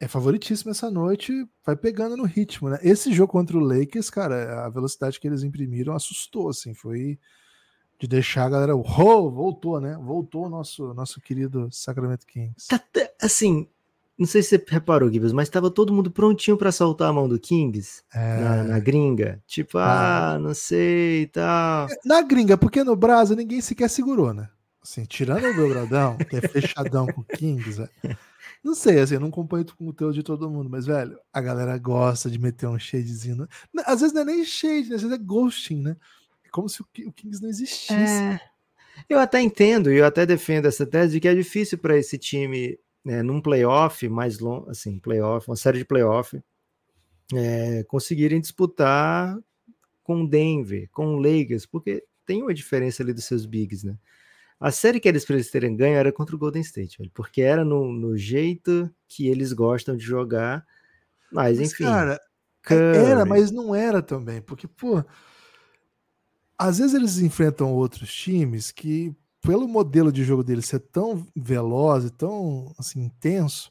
[0.00, 2.78] É favoritíssimo essa noite, vai pegando no ritmo, né?
[2.82, 7.20] Esse jogo contra o Lakers, cara, a velocidade que eles imprimiram assustou, assim, foi
[8.00, 9.96] de deixar a galera, oh, voltou, né?
[10.02, 12.66] Voltou o nosso nosso querido Sacramento Kings.
[12.66, 12.82] Tá,
[13.20, 13.68] assim,
[14.22, 17.28] não sei se você reparou, Gibbs, mas estava todo mundo prontinho para soltar a mão
[17.28, 18.40] do Kings é...
[18.40, 19.42] na, na, gringa.
[19.48, 21.88] Tipo, ah, ah, não sei e tal.
[21.90, 24.48] É, na gringa, porque no Brasil ninguém sequer segurou, né?
[24.80, 28.16] Assim, tirando o Belgradão, que é fechadão com o Kings, é...
[28.62, 31.40] não sei, assim, eu não acompanho com o teu de todo mundo, mas, velho, a
[31.40, 33.48] galera gosta de meter um shadezinho.
[33.84, 34.94] Às vezes não é nem shade, né?
[34.94, 35.96] às vezes é ghosting, né?
[36.46, 37.92] É como se o Kings não existisse.
[37.92, 38.40] É...
[39.08, 42.16] Eu até entendo e eu até defendo essa tese de que é difícil para esse
[42.16, 46.40] time né, num playoff mais longo, assim, playoff, uma série de playoff,
[47.34, 49.36] é, conseguirem disputar
[50.02, 53.96] com Denver, com Lakers, porque tem uma diferença ali dos seus bigs, né?
[54.60, 57.92] A série que eles terem ganho era contra o Golden State, velho, porque era no,
[57.92, 60.64] no jeito que eles gostam de jogar,
[61.32, 61.84] mas, mas enfim.
[61.84, 62.20] Cara,
[62.62, 62.96] Curry.
[62.96, 65.04] era, mas não era também, porque, pô,
[66.56, 72.04] às vezes eles enfrentam outros times que pelo modelo de jogo dele ser tão veloz
[72.04, 73.70] e tão assim, intenso,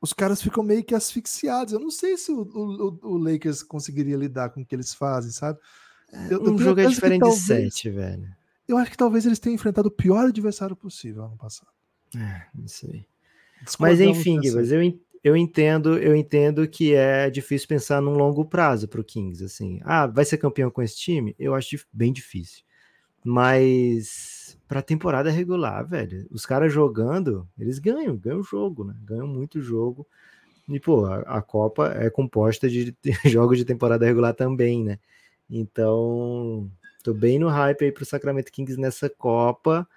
[0.00, 1.74] os caras ficam meio que asfixiados.
[1.74, 5.30] Eu não sei se o, o, o Lakers conseguiria lidar com o que eles fazem,
[5.30, 5.58] sabe?
[6.12, 8.28] É, eu, um eu jogo é diferente talvez, de sete, velho.
[8.66, 11.70] Eu acho que talvez eles tenham enfrentado o pior adversário possível ano passado.
[12.16, 13.04] É, não sei.
[13.78, 14.80] Mas enfim, Gibas, eu,
[15.22, 19.80] eu entendo, eu entendo que é difícil pensar num longo prazo para o Kings, assim.
[19.82, 21.34] Ah, vai ser campeão com esse time?
[21.38, 22.62] Eu acho bem difícil.
[23.22, 24.39] Mas
[24.70, 28.94] para temporada regular, velho, os caras jogando, eles ganham, ganham jogo, né?
[29.02, 30.06] Ganham muito jogo.
[30.68, 35.00] E, pô, a, a, Copa é composta de, de jogos de temporada regular também, né?
[35.50, 36.70] Então,
[37.02, 39.88] tô bem no hype aí pro Sacramento Kings nessa Copa.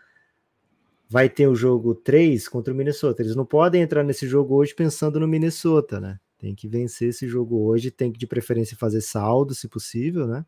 [1.08, 3.22] Vai ter o jogo 3 contra o Minnesota.
[3.22, 6.20] Eles não podem entrar nesse jogo hoje pensando no Minnesota, né?
[6.40, 10.44] Tem que vencer esse jogo hoje, tem que de preferência fazer saldo, se possível, né?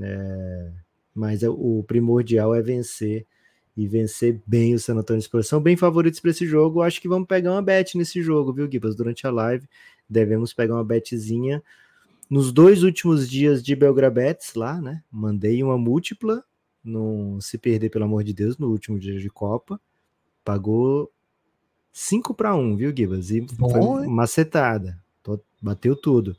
[0.00, 0.72] É,
[1.14, 3.24] mas é, o primordial é vencer
[3.76, 5.48] e vencer bem o San Antonio Spurs.
[5.48, 6.82] São bem favoritos para esse jogo.
[6.82, 8.94] Acho que vamos pegar uma bet nesse jogo, viu, Gibas?
[8.94, 9.66] Durante a live,
[10.08, 11.62] devemos pegar uma betzinha.
[12.30, 15.02] Nos dois últimos dias de Belgrabets lá, né?
[15.10, 16.42] Mandei uma múltipla,
[16.82, 19.80] não se perder, pelo amor de Deus, no último dia de Copa.
[20.44, 21.10] Pagou
[21.92, 23.30] 5 para 1, viu, Gibas?
[23.30, 25.02] E Bom, foi macetada.
[25.60, 26.36] Bateu tudo.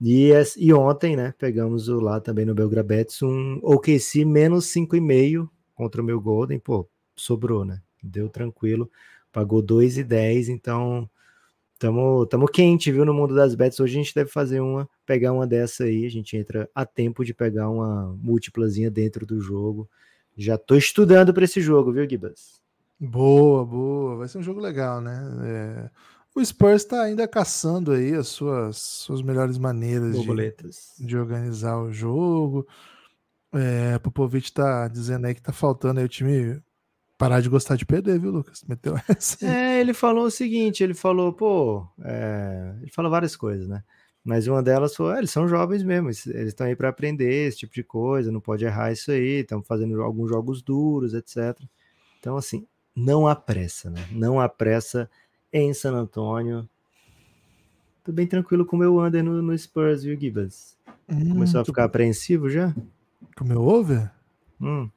[0.00, 6.02] E, e ontem, né, pegamos o, lá também no Belgrabets um OKC menos 5,5 contra
[6.02, 7.80] o meu Golden, pô, sobrou, né?
[8.02, 8.90] Deu tranquilo,
[9.30, 11.08] pagou 2,10, então
[11.78, 13.78] tamo, tamo quente, viu, no mundo das bets.
[13.78, 17.24] Hoje a gente deve fazer uma, pegar uma dessa aí, a gente entra a tempo
[17.24, 19.88] de pegar uma múltiplazinha dentro do jogo.
[20.36, 22.60] Já tô estudando para esse jogo, viu, Gibas?
[22.98, 24.16] Boa, boa.
[24.16, 25.20] Vai ser um jogo legal, né?
[25.44, 25.90] É
[26.34, 31.92] O Spurs está ainda caçando aí as suas, suas melhores maneiras de, de, organizar o
[31.92, 32.66] jogo.
[33.58, 36.60] É, Popovich está dizendo aí que está faltando aí o time
[37.18, 38.62] parar de gostar de perder, viu, Lucas?
[38.68, 39.46] Meteu essa.
[39.46, 42.74] É, ele falou o seguinte: ele falou, pô, é...
[42.82, 43.82] ele falou várias coisas, né?
[44.24, 47.58] Mas uma delas foi: ah, eles são jovens mesmo, eles estão aí para aprender esse
[47.58, 51.56] tipo de coisa, não pode errar isso aí, estão fazendo alguns jogos duros, etc.
[52.18, 54.04] Então, assim, não há pressa, né?
[54.10, 55.08] Não há pressa
[55.52, 56.68] em San Antônio.
[58.02, 60.76] Tô bem tranquilo com o meu under no, no Spurs, viu, Gibas?
[61.08, 62.74] Hum, Começou a ficar apreensivo já?
[63.36, 64.10] Com o meu over?
[64.60, 64.90] Hum.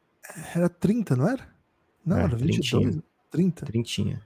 [0.55, 1.47] Era 30, não era?
[2.05, 2.99] Não, é, era 22.
[3.29, 3.65] 30.
[3.65, 4.21] Trintinha.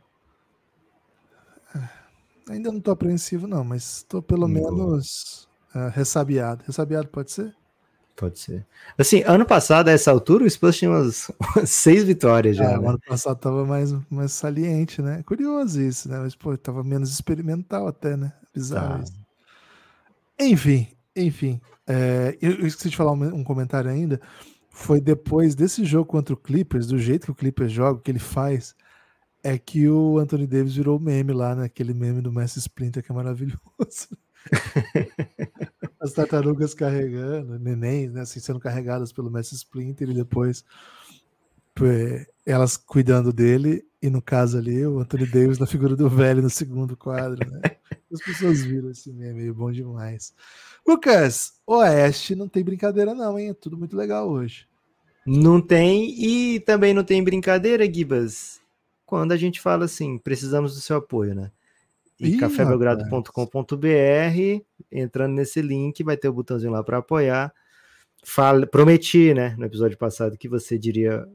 [1.76, 6.63] É, ainda não tô apreensivo, não, mas tô pelo menos uh, ressabiado.
[6.65, 7.56] Ressabiado pode ser?
[8.15, 8.65] Pode ser.
[8.97, 12.65] Assim, ano passado, a essa altura, o Spurs tinha umas, umas seis vitórias já.
[12.65, 12.88] É, né?
[12.88, 15.23] Ano passado tava mais, mais saliente, né?
[15.23, 16.19] Curioso isso, né?
[16.19, 18.32] Mas, pô, tava menos experimental até, né?
[18.54, 19.04] Bizarro tá.
[19.04, 19.23] isso.
[20.39, 21.60] Enfim, enfim.
[21.88, 24.19] É, eu, esqueci de falar um, um, comentário ainda.
[24.69, 28.19] Foi depois desse jogo contra o Clippers, do jeito que o Clippers joga, que ele
[28.19, 28.76] faz,
[29.43, 31.65] é que o Anthony Davis virou meme lá, né?
[31.65, 33.60] Aquele meme do Messi Splinter que é maravilhoso.
[36.00, 40.65] As tartarugas carregando, neném, né, assim, sendo carregadas pelo Messi Splinter e depois
[42.45, 46.49] elas cuidando dele, e no caso ali, o Anthony Davis na figura do velho no
[46.49, 47.62] segundo quadro, né?
[48.12, 50.33] As pessoas viram esse meme, meio bom demais.
[50.86, 53.49] Lucas, Oeste não tem brincadeira, não, hein?
[53.49, 54.67] É tudo muito legal hoje.
[55.25, 58.59] Não tem, e também não tem brincadeira, Gibas,
[59.05, 61.51] quando a gente fala assim, precisamos do seu apoio, né?
[62.19, 67.51] E cafébelgrado.com.br, entrando nesse link, vai ter o botãozinho lá para apoiar.
[68.23, 71.27] Fala, prometi, né, no episódio passado, que você diria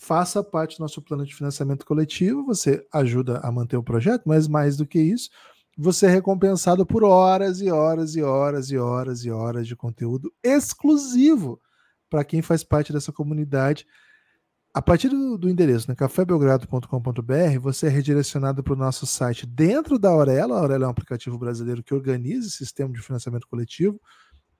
[0.00, 4.48] faça parte do nosso plano de financiamento coletivo, você ajuda a manter o projeto, mas
[4.48, 5.28] mais do que isso,
[5.76, 10.32] você é recompensado por horas e horas e horas e horas e horas de conteúdo
[10.42, 11.60] exclusivo
[12.08, 13.86] para quem faz parte dessa comunidade.
[14.72, 19.98] A partir do, do endereço, né, cafébelgrado.com.br, você é redirecionado para o nosso site dentro
[19.98, 20.56] da Aurela.
[20.56, 24.00] A Aurela é um aplicativo brasileiro que organiza esse sistema de financiamento coletivo.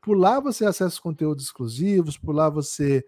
[0.02, 3.02] Por lá você acessa conteúdos exclusivos, por lá você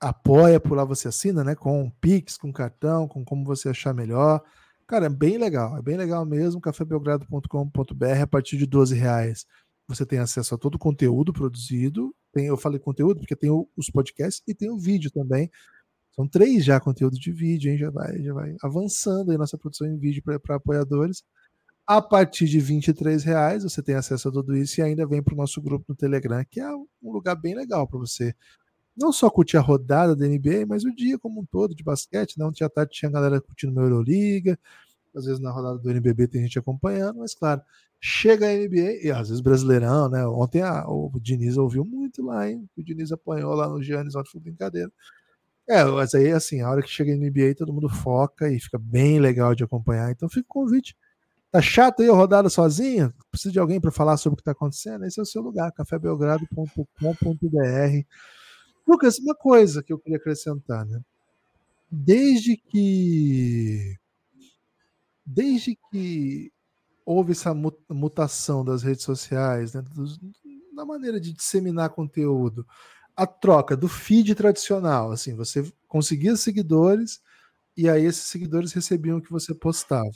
[0.00, 1.54] apoia, por lá você assina, né?
[1.54, 4.42] Com Pix, com cartão, com como você achar melhor.
[4.86, 6.60] Cara, é bem legal, é bem legal mesmo.
[6.60, 9.46] cafébelgrado.com.br a partir de 12 reais
[9.90, 12.14] você tem acesso a todo o conteúdo produzido.
[12.32, 15.50] Tem, eu falei conteúdo porque tem os podcasts e tem o vídeo também.
[16.12, 17.78] São três já conteúdos de vídeo, hein?
[17.78, 21.24] Já vai, já vai avançando aí nossa produção em vídeo para apoiadores.
[21.86, 25.34] A partir de 23 reais você tem acesso a tudo isso e ainda vem para
[25.34, 28.34] o nosso grupo no Telegram, que é um lugar bem legal para você
[29.00, 32.38] não só curtir a rodada da NBA, mas o dia como um todo de basquete.
[32.38, 32.44] Né?
[32.44, 34.58] Ontem à tarde tinha galera curtindo uma Euroliga,
[35.14, 37.62] às vezes na rodada do NBB tem gente acompanhando, mas claro,
[38.00, 40.24] chega a NBA, e às vezes Brasileirão, né?
[40.26, 42.68] Ontem a, o Diniz ouviu muito lá, hein?
[42.76, 44.90] O Diniz apanhou lá no Giannis, ontem foi brincadeira.
[45.68, 48.78] É, mas aí, assim, a hora que chega a NBA, todo mundo foca e fica
[48.78, 50.10] bem legal de acompanhar.
[50.10, 50.96] Então fica o convite.
[51.50, 53.12] Tá chato aí a rodada sozinho?
[53.30, 55.04] Precisa de alguém para falar sobre o que está acontecendo?
[55.04, 58.06] Esse é o seu lugar, cafébelgrado.com.br.
[58.90, 61.00] Lucas, uma coisa que eu queria acrescentar, né?
[61.88, 63.96] Desde que
[65.24, 66.52] desde que
[67.06, 67.54] houve essa
[67.88, 69.84] mutação das redes sociais, né,
[70.74, 72.66] na maneira de disseminar conteúdo,
[73.14, 77.20] a troca do feed tradicional, assim, você conseguia seguidores
[77.76, 80.10] e aí esses seguidores recebiam o que você postava.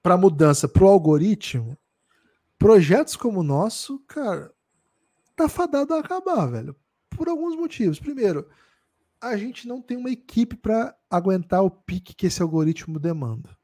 [0.00, 1.76] Para mudança para o algoritmo,
[2.56, 4.52] projetos como o nosso, cara,
[5.34, 6.76] tá fadado a acabar, velho
[7.16, 7.98] por alguns motivos.
[7.98, 8.46] Primeiro,
[9.20, 13.56] a gente não tem uma equipe para aguentar o pique que esse algoritmo demanda.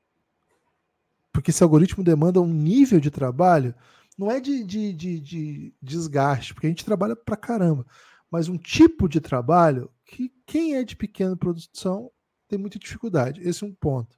[1.32, 3.74] Porque esse algoritmo demanda um nível de trabalho,
[4.18, 7.86] não é de, de, de, de desgaste, porque a gente trabalha para caramba,
[8.30, 12.10] mas um tipo de trabalho que quem é de pequena produção
[12.48, 13.40] tem muita dificuldade.
[13.42, 14.16] Esse é um ponto.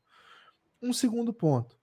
[0.82, 1.76] Um segundo ponto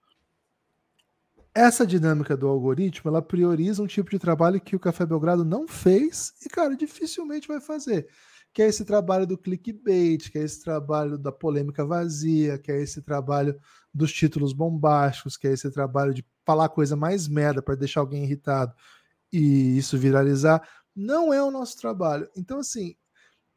[1.54, 5.68] essa dinâmica do algoritmo, ela prioriza um tipo de trabalho que o Café Belgrado não
[5.68, 8.08] fez e, cara, dificilmente vai fazer.
[8.54, 12.82] que é esse trabalho do clickbait, que é esse trabalho da polêmica vazia, que é
[12.82, 13.58] esse trabalho
[13.94, 18.24] dos títulos bombásticos, que é esse trabalho de falar coisa mais merda para deixar alguém
[18.24, 18.74] irritado
[19.32, 20.62] e isso viralizar.
[20.96, 22.30] Não é o nosso trabalho.
[22.36, 22.96] Então, assim,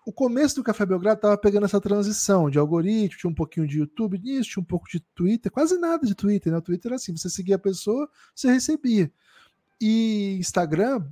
[0.06, 3.78] o começo do Café Belgrado estava pegando essa transição de algoritmo, tinha um pouquinho de
[3.78, 6.58] YouTube nisso, tinha um pouco de Twitter, quase nada de Twitter, né?
[6.58, 9.10] O Twitter era assim, você seguia a pessoa, você recebia.
[9.80, 11.06] E Instagram,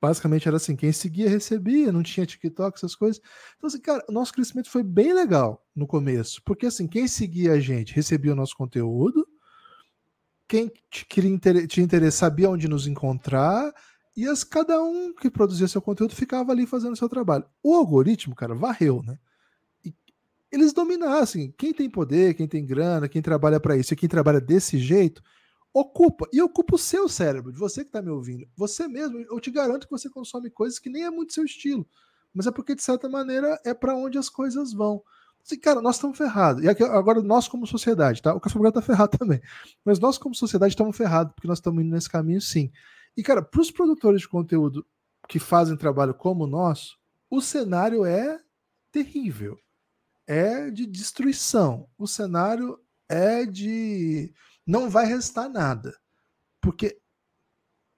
[0.00, 3.20] basicamente era assim, quem seguia recebia, não tinha TikTok, essas coisas.
[3.56, 7.52] Então, assim, cara, o nosso crescimento foi bem legal no começo, porque assim, quem seguia
[7.52, 9.28] a gente recebia o nosso conteúdo,
[10.48, 13.72] quem queria tinha interesse sabia onde nos encontrar,
[14.16, 17.44] e as, cada um que produzia seu conteúdo ficava ali fazendo seu trabalho.
[17.62, 19.18] O algoritmo, cara, varreu, né?
[19.84, 19.94] E
[20.50, 24.08] eles dominaram, assim, quem tem poder, quem tem grana, quem trabalha para isso e quem
[24.08, 25.22] trabalha desse jeito,
[25.72, 26.28] ocupa.
[26.32, 28.46] E ocupa o seu cérebro, de você que está me ouvindo.
[28.56, 31.86] Você mesmo, eu te garanto que você consome coisas que nem é muito seu estilo.
[32.34, 35.02] Mas é porque, de certa maneira, é para onde as coisas vão.
[35.44, 36.62] Assim, cara, nós estamos ferrados.
[36.62, 38.34] E agora, nós como sociedade, tá?
[38.34, 39.40] O Café Belgrado tá ferrado também.
[39.84, 42.70] Mas nós como sociedade estamos ferrados, porque nós estamos indo nesse caminho, sim.
[43.16, 44.86] E, cara, para os produtores de conteúdo
[45.28, 46.98] que fazem trabalho como o nosso,
[47.30, 48.40] o cenário é
[48.90, 49.58] terrível.
[50.26, 51.88] É de destruição.
[51.98, 54.32] O cenário é de.
[54.66, 55.96] Não vai restar nada.
[56.60, 57.00] Porque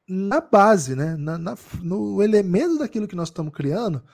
[0.08, 4.04] na base, né, na, na, no elemento daquilo que nós estamos criando,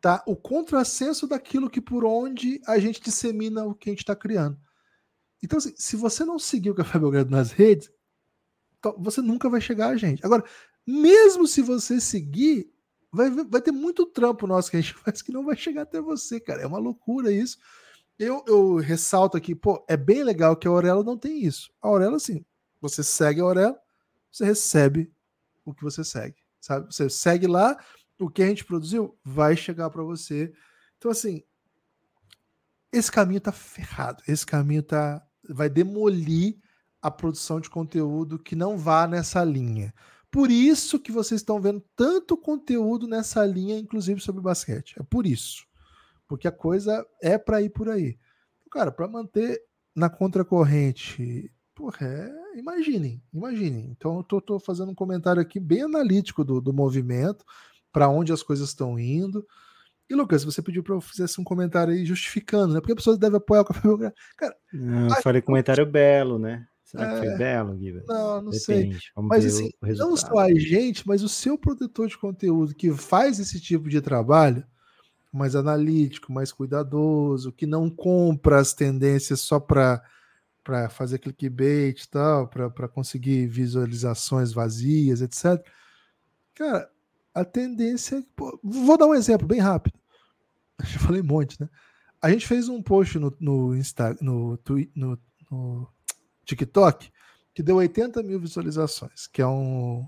[0.00, 4.16] tá o contrassenso daquilo que por onde a gente dissemina o que a gente está
[4.16, 4.58] criando.
[5.42, 7.90] Então, assim, se você não seguir o Café Belgrado nas redes,
[8.98, 10.24] você nunca vai chegar a gente.
[10.24, 10.44] Agora,
[10.86, 12.72] mesmo se você seguir,
[13.12, 16.00] vai, vai ter muito trampo nosso que a gente faz que não vai chegar até
[16.00, 16.62] você, cara.
[16.62, 17.58] É uma loucura isso.
[18.18, 21.72] Eu, eu ressalto aqui, pô, é bem legal que a Aurela não tem isso.
[21.80, 22.44] A Aurela, assim,
[22.80, 23.80] você segue a Aurela,
[24.30, 25.10] você recebe
[25.64, 26.92] o que você segue, sabe?
[26.92, 27.82] Você segue lá,
[28.18, 30.52] o que a gente produziu vai chegar para você.
[30.98, 31.42] Então, assim,
[32.92, 34.22] esse caminho tá ferrado.
[34.28, 36.58] Esse caminho tá vai demolir
[37.02, 39.92] a produção de conteúdo que não vá nessa linha.
[40.30, 44.94] Por isso que vocês estão vendo tanto conteúdo nessa linha, inclusive sobre basquete.
[44.98, 45.66] É por isso.
[46.28, 48.16] Porque a coisa é para ir por aí.
[48.70, 49.60] Cara, para manter
[49.94, 53.90] na contracorrente, porra, é, imaginem, imaginem.
[53.90, 57.44] Então eu tô, tô, fazendo um comentário aqui bem analítico do, do movimento,
[57.92, 59.44] para onde as coisas estão indo.
[60.08, 62.80] E Lucas, você pediu para eu fizesse um comentário aí justificando, né?
[62.80, 63.80] Porque a pessoa deve apoiar o café.
[64.36, 66.66] Cara, Não, eu falei comentário belo, né?
[66.90, 68.04] Será que foi É, belo, Guilherme?
[68.08, 68.84] não, não sei.
[68.84, 69.12] Depende.
[69.14, 73.38] Vamos Mas assim, não só a gente, mas o seu produtor de conteúdo que faz
[73.38, 74.66] esse tipo de trabalho,
[75.32, 80.02] mais analítico, mais cuidadoso, que não compra as tendências só para
[80.62, 85.64] para fazer clickbait e tal, para conseguir visualizações vazias, etc.
[86.54, 86.90] Cara,
[87.32, 88.22] a tendência.
[88.36, 89.98] pô, vou dar um exemplo bem rápido.
[90.78, 91.68] Eu falei um monte, né?
[92.20, 94.58] A gente fez um post no, no, Insta, no,
[94.94, 95.18] no,
[95.50, 95.88] no
[96.50, 97.10] TikTok
[97.54, 100.06] que deu 80 mil visualizações, que é um,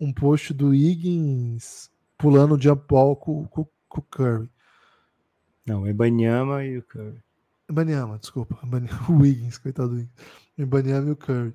[0.00, 4.50] um post do Higgins pulando o jump ball com, com, com o Curry.
[5.66, 7.22] Não, o Ibanyama e o Curry.
[7.68, 8.58] Ibanyama, desculpa.
[9.10, 10.12] O Higgins, coitado do Higgins.
[10.58, 11.54] O Ibanyama e o Curry.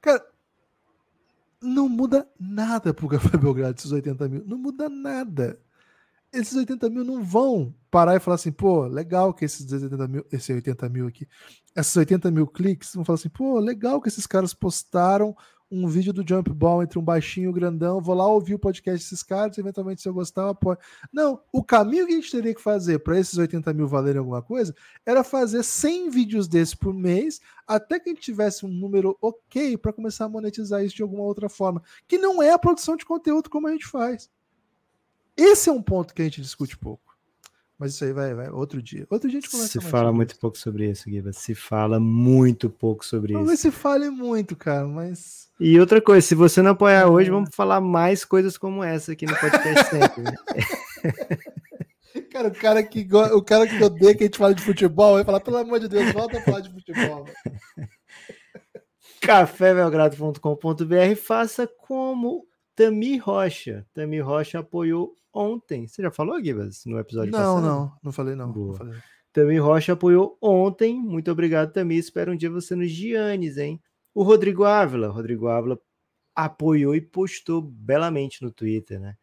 [0.00, 0.26] Cara,
[1.62, 4.44] não muda nada pro Café Belgrado esses 80 mil.
[4.46, 5.58] Não muda nada.
[6.32, 10.26] Esses 80 mil não vão parar e falar assim, pô, legal que esses 80 mil,
[10.30, 11.26] esse 80 mil aqui,
[11.74, 15.34] esses 80 mil cliques, vão falar assim, pô, legal que esses caras postaram
[15.70, 18.58] um vídeo do jump ball entre um baixinho e um grandão, vou lá ouvir o
[18.58, 20.78] podcast desses caras, eventualmente se eu gostar, eu apoio.
[21.12, 24.42] Não, o caminho que a gente teria que fazer para esses 80 mil valerem alguma
[24.42, 24.74] coisa
[25.04, 29.76] era fazer 100 vídeos desses por mês, até que a gente tivesse um número ok
[29.76, 33.04] para começar a monetizar isso de alguma outra forma, que não é a produção de
[33.04, 34.30] conteúdo como a gente faz.
[35.36, 37.04] Esse é um ponto que a gente discute pouco.
[37.78, 39.06] Mas isso aí vai, vai outro dia.
[39.10, 40.40] Outro dia a gente conversa Se fala muito isso.
[40.40, 41.34] pouco sobre isso, Guilherme.
[41.34, 43.70] Se fala muito pouco sobre Talvez isso.
[43.70, 45.50] se fale muito, cara, mas.
[45.60, 47.32] E outra coisa, se você não apoiar hoje, É.
[47.32, 50.22] vamos falar mais coisas como essa aqui no podcast sempre.
[50.22, 50.34] né?
[52.30, 55.14] Cara, o cara que, go- o cara que odeia que a gente fala de futebol
[55.14, 57.24] vai falar, pelo amor de Deus, volta a falar de futebol.
[57.76, 57.88] velho."
[59.20, 62.46] cafébelgrado.com.br faça como
[62.76, 63.86] Tami Rocha.
[63.94, 65.88] Tami Rocha apoiou ontem.
[65.88, 67.62] Você já falou, Gibas, no episódio Não, passado?
[67.64, 68.46] não, não falei não.
[68.46, 68.76] não Boa.
[68.76, 68.98] falei.
[69.32, 70.94] Tami Rocha apoiou ontem.
[70.94, 71.96] Muito obrigado, Tami.
[71.96, 73.82] Espero um dia você nos Giannis, hein?
[74.14, 75.08] O Rodrigo Ávila.
[75.08, 75.80] Rodrigo Ávila
[76.34, 79.16] apoiou e postou belamente no Twitter, né?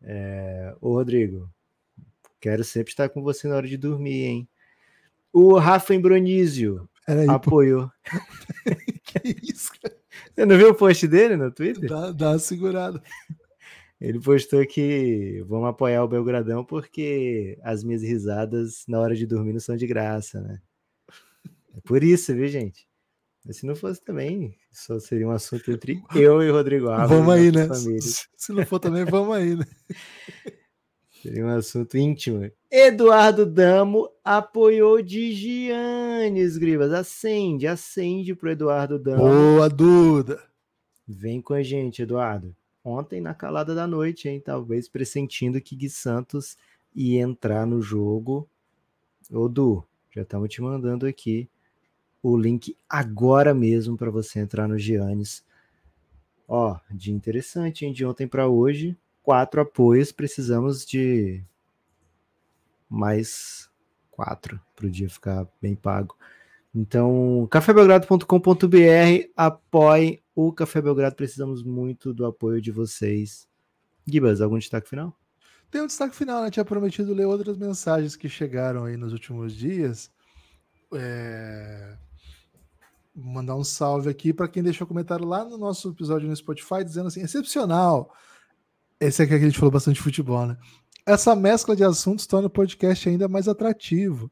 [0.00, 0.74] É...
[0.80, 1.50] Ô, Rodrigo,
[2.40, 4.48] quero sempre estar com você na hora de dormir, hein?
[5.32, 6.88] O Rafa Embronísio
[7.28, 7.90] apoiou.
[9.04, 10.01] que isso, cara?
[10.34, 11.88] Você não viu o post dele no Twitter?
[11.88, 13.02] Dá, dá uma segurada.
[14.00, 19.52] Ele postou que vamos apoiar o Belgradão porque as minhas risadas na hora de dormir
[19.52, 20.60] não são de graça, né?
[21.76, 22.86] É por isso, viu, gente?
[23.44, 27.10] Mas se não fosse também, só seria um assunto entre eu e o Rodrigo Alves.
[27.10, 27.66] Vamos aí, né?
[27.66, 28.28] Famílias.
[28.36, 29.64] Se não for também, vamos aí, né?
[31.22, 32.50] Seria um assunto íntimo.
[32.68, 36.92] Eduardo Damo apoiou de Giannis Grivas.
[36.92, 39.18] Acende, acende pro Eduardo Damo.
[39.18, 40.42] Boa, Duda!
[41.06, 42.56] Vem com a gente, Eduardo.
[42.84, 44.40] Ontem, na calada da noite, hein?
[44.40, 46.56] Talvez pressentindo que Gui Santos
[46.92, 48.48] ia entrar no jogo.
[49.30, 51.48] Ô, Du, já estamos te mandando aqui
[52.20, 55.44] o link agora mesmo para você entrar no Giannis.
[56.48, 57.92] Ó, dia interessante, hein?
[57.92, 60.12] De ontem para hoje, quatro apoios.
[60.12, 61.42] Precisamos de
[62.88, 63.70] mais
[64.10, 66.16] quatro para o dia ficar bem pago.
[66.74, 71.14] Então, cafébelgrado.com.br, apoie o Café Belgrado.
[71.14, 73.46] Precisamos muito do apoio de vocês.
[74.06, 75.14] Gibas, algum destaque final?
[75.70, 76.50] Tem um destaque final, né?
[76.50, 80.10] Tinha prometido ler outras mensagens que chegaram aí nos últimos dias.
[80.94, 81.96] É...
[83.14, 87.08] Mandar um salve aqui para quem deixou comentário lá no nosso episódio no Spotify, dizendo
[87.08, 88.14] assim: excepcional.
[89.02, 90.56] Esse aqui é que a gente falou bastante de futebol, né?
[91.04, 94.30] Essa mescla de assuntos torna o podcast ainda mais atrativo.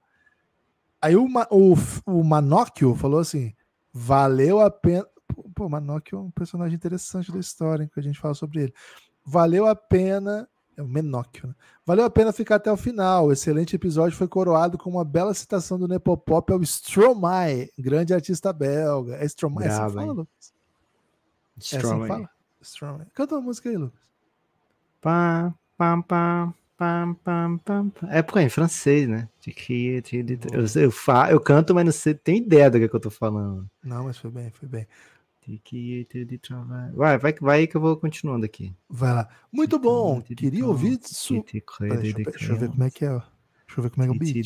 [1.02, 1.74] Aí o, o,
[2.06, 3.52] o Manóquio falou assim:
[3.92, 5.04] valeu a pena.
[5.56, 8.74] Pô, Manóquio é um personagem interessante da história, hein, que a gente fala sobre ele.
[9.24, 11.54] Valeu a pena é o Menóquio, né?
[11.84, 13.26] Valeu a pena ficar até o final.
[13.26, 18.52] O excelente episódio foi coroado com uma bela citação do Nepopop ao Stromae, grande artista
[18.52, 19.16] belga.
[19.16, 19.64] É Stromae?
[19.64, 20.54] Brava, é assim fala, Lucas?
[21.58, 21.98] Stromae.
[21.98, 22.30] É assim fala?
[22.62, 23.06] Stromae.
[23.12, 24.09] Canta uma música aí, Lucas.
[25.00, 27.92] Pá, pam, pam, pam, pam, pam.
[28.10, 29.28] É porque é em francês, né?
[30.52, 30.92] Eu, eu, eu,
[31.30, 33.66] eu canto, mas não sei, tenho ideia do que, é que eu tô falando.
[33.82, 34.86] Não, mas foi bem, foi bem.
[36.94, 38.74] Vai, vai, vai que eu vou continuando aqui.
[38.88, 39.28] Vai lá.
[39.50, 40.20] Muito bom.
[40.36, 41.44] Queria ouvir isso.
[42.32, 43.08] Deixa, eu ver como é que é.
[43.66, 44.44] Deixa eu ver como é que é o beat.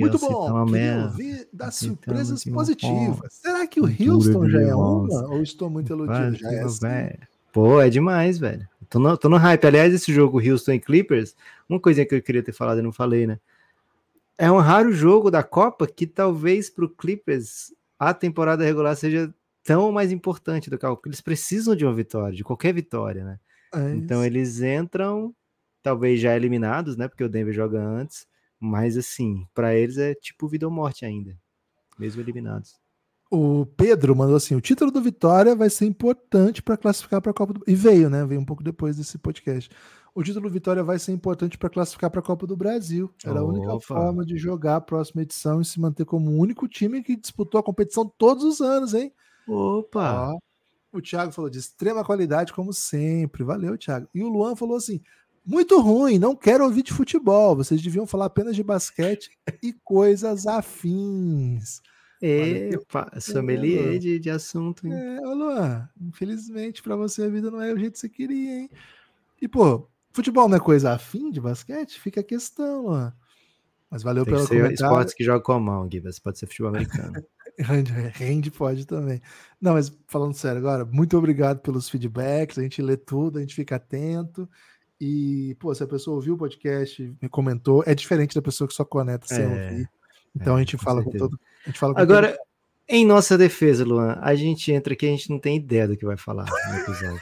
[0.00, 0.48] Muito bom.
[0.64, 3.32] Queria ouvir das surpresas positivas.
[3.34, 5.08] Será que o Houston já é uma?
[5.28, 6.36] Ou estou muito iludido?
[6.38, 6.80] Já é assim?
[7.54, 8.68] Pô, é demais, velho.
[8.90, 9.64] Tô no, tô no hype.
[9.64, 11.36] Aliás, esse jogo Houston e Clippers,
[11.68, 13.38] uma coisinha que eu queria ter falado e não falei, né?
[14.36, 19.32] É um raro jogo da Copa que talvez pro Clippers a temporada regular seja
[19.62, 23.38] tão mais importante do que porque eles precisam de uma vitória, de qualquer vitória, né?
[23.72, 25.32] É então eles entram,
[25.80, 27.06] talvez já eliminados, né?
[27.06, 28.26] Porque o Denver joga antes,
[28.58, 31.38] mas assim, para eles é tipo vida ou morte ainda,
[31.96, 32.80] mesmo eliminados.
[33.34, 37.34] O Pedro mandou assim: o título do Vitória vai ser importante para classificar para a
[37.34, 38.24] Copa do E veio, né?
[38.24, 39.70] Veio um pouco depois desse podcast
[40.14, 43.12] o título Vitória vai ser importante para classificar para a Copa do Brasil.
[43.24, 43.42] Era Opa.
[43.42, 47.02] a única forma de jogar a próxima edição e se manter como o único time
[47.02, 49.12] que disputou a competição todos os anos, hein?
[49.48, 50.30] Opa!
[50.30, 50.38] Ó,
[50.96, 53.42] o Thiago falou de extrema qualidade, como sempre.
[53.42, 54.08] Valeu, Thiago.
[54.14, 55.02] E o Luan falou assim:
[55.44, 57.56] muito ruim, não quero ouvir de futebol.
[57.56, 61.82] Vocês deviam falar apenas de basquete e coisas afins.
[62.26, 64.86] Epa, sommelier de, de assunto.
[64.86, 64.94] Hein?
[64.94, 68.70] É, Luan, infelizmente para você a vida não é o jeito que você queria, hein?
[69.40, 71.98] E, pô, Futebol não é coisa afim de basquete?
[71.98, 73.10] Fica a questão, ó.
[73.90, 74.72] Mas valeu pelo comentário.
[74.72, 76.00] esportes que jogam com a mão, Gui.
[76.22, 77.20] Pode ser futebol americano.
[78.14, 79.20] Rende pode também.
[79.60, 82.58] Não, mas falando sério agora, muito obrigado pelos feedbacks.
[82.58, 84.48] A gente lê tudo, a gente fica atento.
[85.00, 88.74] E, pô, se a pessoa ouviu o podcast, me comentou, é diferente da pessoa que
[88.74, 89.90] só conecta sem é, ouvir.
[90.34, 91.38] Então é, a gente fala com todo.
[91.64, 92.38] A gente fala com Agora, todo...
[92.88, 96.04] em nossa defesa, Luan, a gente entra aqui, a gente não tem ideia do que
[96.04, 97.20] vai falar no episódio.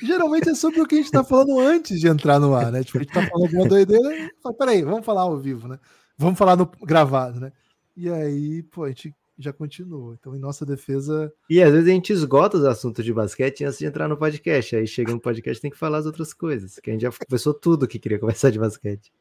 [0.00, 2.82] Geralmente é sobre o que a gente tá falando antes de entrar no ar, né?
[2.82, 5.78] Tipo, a gente tá falando alguma doideira, fala, peraí, vamos falar ao vivo, né?
[6.16, 7.52] Vamos falar no gravado, né?
[7.96, 10.16] E aí, pô, a gente já continua.
[10.18, 11.32] Então, em nossa defesa.
[11.48, 14.76] E às vezes a gente esgota os assuntos de basquete antes de entrar no podcast.
[14.76, 17.52] Aí chega no podcast tem que falar as outras coisas, que a gente já conversou
[17.52, 19.12] tudo que queria conversar de basquete.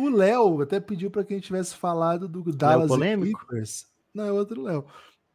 [0.00, 3.86] O Léo até pediu para que a gente tivesse falado do Dallas Clippers.
[4.14, 4.84] Não, é outro Léo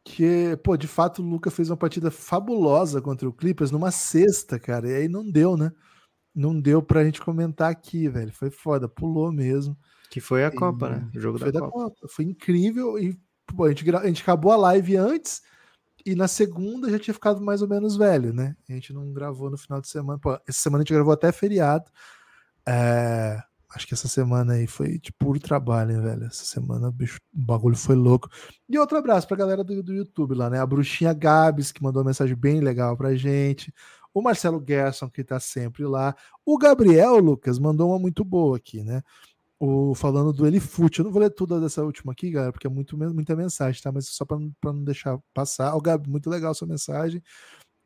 [0.06, 4.56] que, pô, de fato o Luca fez uma partida fabulosa contra o Clippers numa sexta,
[4.56, 5.72] cara, e aí não deu, né?
[6.32, 8.32] Não deu pra gente comentar aqui, velho.
[8.32, 9.76] Foi foda, pulou mesmo.
[10.08, 11.10] Que foi a Copa, né?
[11.12, 11.72] O jogo da, da Copa.
[11.72, 12.08] Copa.
[12.08, 15.42] Foi incrível e pô, a, gente, a gente acabou a live antes
[16.04, 18.54] e na segunda já tinha ficado mais ou menos velho, né?
[18.68, 20.20] A gente não gravou no final de semana.
[20.20, 21.90] Pô, essa semana a gente gravou até feriado.
[22.64, 23.42] É,
[23.76, 26.24] Acho que essa semana aí foi de puro trabalho, hein, velho.
[26.24, 28.26] Essa semana bicho, o bagulho foi louco.
[28.66, 30.58] E outro abraço pra galera do, do YouTube lá, né?
[30.58, 33.70] A Bruxinha Gabs, que mandou uma mensagem bem legal pra gente.
[34.14, 36.16] O Marcelo Gerson, que tá sempre lá.
[36.42, 39.02] O Gabriel Lucas mandou uma muito boa aqui, né?
[39.60, 41.00] O, falando do Elifute.
[41.00, 43.92] Eu não vou ler tudo dessa última aqui, galera, porque é muito, muita mensagem, tá?
[43.92, 44.38] Mas só para
[44.72, 45.74] não deixar passar.
[45.74, 47.22] O Gabi, muito legal sua mensagem.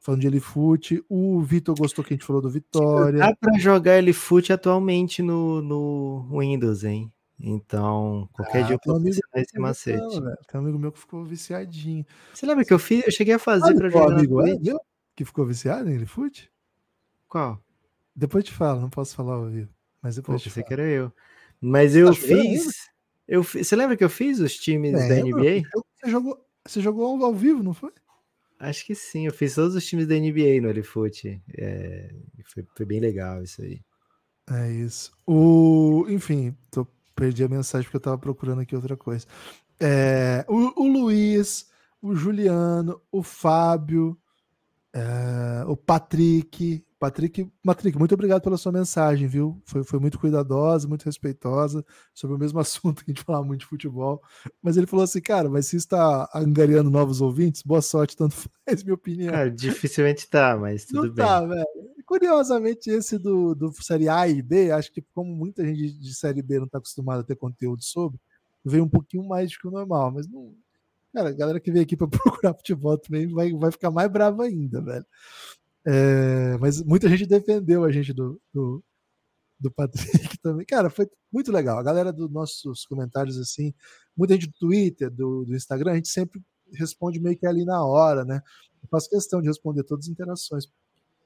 [0.00, 1.04] Falando de Elifute.
[1.08, 3.20] O Vitor gostou que a gente falou do Vitória.
[3.20, 7.12] Dá pra jogar Elifute atualmente no, no Windows, hein?
[7.38, 10.20] Então, qualquer Ah, dia eu posso ensinar esse Não, macete.
[10.20, 10.36] velho.
[10.48, 12.04] Tem um amigo meu que ficou viciadinho.
[12.34, 13.04] Você lembra que eu fiz?
[13.06, 14.78] Eu cheguei a fazer pra qual jogar amigo é meu
[15.14, 16.50] que ficou viciado em Elifute?
[17.28, 17.58] Qual?
[18.14, 19.70] Depois eu te falo, não posso falar ao vivo.
[20.02, 21.12] Mas Pô, depois eu te pensei que era eu.
[21.60, 22.88] Mas eu tá fiz.
[23.26, 25.62] Eu fi- Você lembra que eu fiz os times da Lembro, NBA?
[26.02, 27.92] Você jogou, você jogou ao vivo, não foi?
[28.60, 31.42] Acho que sim, eu fiz todos os times da NBA no Elifute.
[31.56, 33.80] É, e foi, foi bem legal isso aí.
[34.50, 35.12] É isso.
[35.26, 39.26] O, enfim, tô, perdi a mensagem porque eu tava procurando aqui outra coisa.
[39.80, 41.70] É, o, o Luiz,
[42.02, 44.18] o Juliano, o Fábio,
[44.92, 46.84] é, o Patrick.
[46.98, 49.58] Patrick, Patrick, muito obrigado pela sua mensagem, viu?
[49.64, 51.82] Foi, foi muito cuidadosa, muito respeitosa
[52.12, 54.22] sobre o mesmo assunto que a gente fala muito de futebol.
[54.62, 58.34] Mas ele falou assim, cara, mas se está angariando novos ouvintes, boa sorte, tanto
[58.68, 59.32] faz, minha opinião.
[59.32, 61.24] Cara, dificilmente tá, mas tudo Não bem.
[61.24, 61.66] tá, velho.
[62.04, 66.42] Curiosamente, esse do, do Série A e B, acho que como muita gente de, Série
[66.42, 68.20] B não tá acostumada a ter conteúdo sobre,
[68.62, 70.54] veio um pouquinho mais do que o normal, mas não.
[71.12, 74.44] Cara, a galera que veio aqui para procurar futebol também vai, vai ficar mais brava
[74.44, 75.06] ainda, velho.
[75.84, 78.84] É, mas muita gente defendeu a gente do, do,
[79.58, 80.66] do Patrick também.
[80.66, 81.78] Cara, foi muito legal.
[81.78, 83.74] A galera dos nossos comentários, assim,
[84.16, 86.42] muita gente do Twitter, do, do Instagram, a gente sempre
[86.74, 88.42] responde meio que ali na hora, né?
[88.82, 90.66] Eu faço questão de responder todas as interações.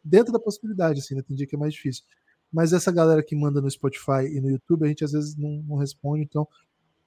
[0.02, 1.22] Dentro da possibilidade, assim, né?
[1.22, 2.04] Tem dia que é mais difícil.
[2.52, 5.62] Mas essa galera que manda no Spotify e no YouTube, a gente às vezes não,
[5.66, 6.22] não responde.
[6.22, 6.46] Então,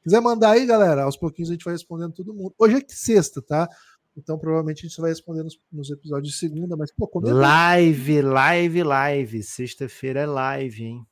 [0.04, 2.54] quiser mandar aí, galera, aos pouquinhos a gente vai respondendo todo mundo.
[2.58, 3.70] Hoje é que sexta, tá?
[4.18, 7.10] Então, provavelmente a gente vai responder nos, nos episódios de segunda, mas, pô.
[7.24, 9.44] Live, live, live.
[9.44, 11.08] Sexta-feira é live, hein?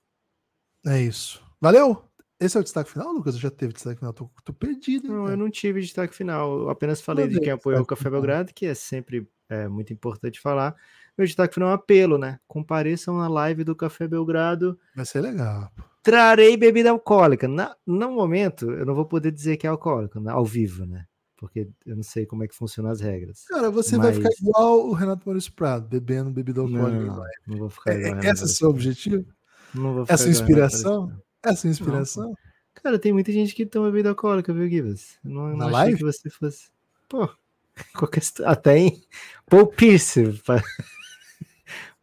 [0.88, 1.44] É isso.
[1.62, 2.04] Valeu!
[2.40, 3.36] Esse é o destaque final, Lucas?
[3.36, 4.12] Eu já teve destaque final?
[4.12, 5.08] Tô, tô perdido.
[5.08, 5.38] Não, eu cara?
[5.38, 6.62] não tive destaque final.
[6.62, 8.22] Eu apenas falei de quem apoiou o Café final.
[8.22, 10.76] Belgrado, que é sempre é, muito importante falar.
[11.18, 12.40] Meu destaque final é um apelo, né?
[12.48, 14.78] Compareçam na live do Café Belgrado.
[14.96, 15.72] Vai ser legal.
[16.06, 17.48] Trarei bebida alcoólica.
[17.48, 20.32] Na, no momento, eu não vou poder dizer que é alcoólico, né?
[20.32, 21.06] ao vivo, né?
[21.36, 23.44] Porque eu não sei como é que funcionam as regras.
[23.50, 27.06] Cara, você vai ficar Mas- igual o Renato Maurício Prado, bebendo bebida alcoólica.
[27.06, 29.26] Não, não vou ficar É, igual é, esse é o seu objetivo?
[29.74, 31.08] Não vou ficar Essa Renato inspiração?
[31.08, 31.22] Não.
[31.52, 32.34] Essa inspiração?
[32.76, 35.18] Cara, tem muita gente que toma bebida alcoólica, viu, Gibas?
[35.24, 35.98] Não, Na não achei live?
[35.98, 36.70] que você fosse.
[37.10, 37.28] Pô,
[37.98, 39.02] qualquer até em
[39.50, 40.24] Paul Pierce.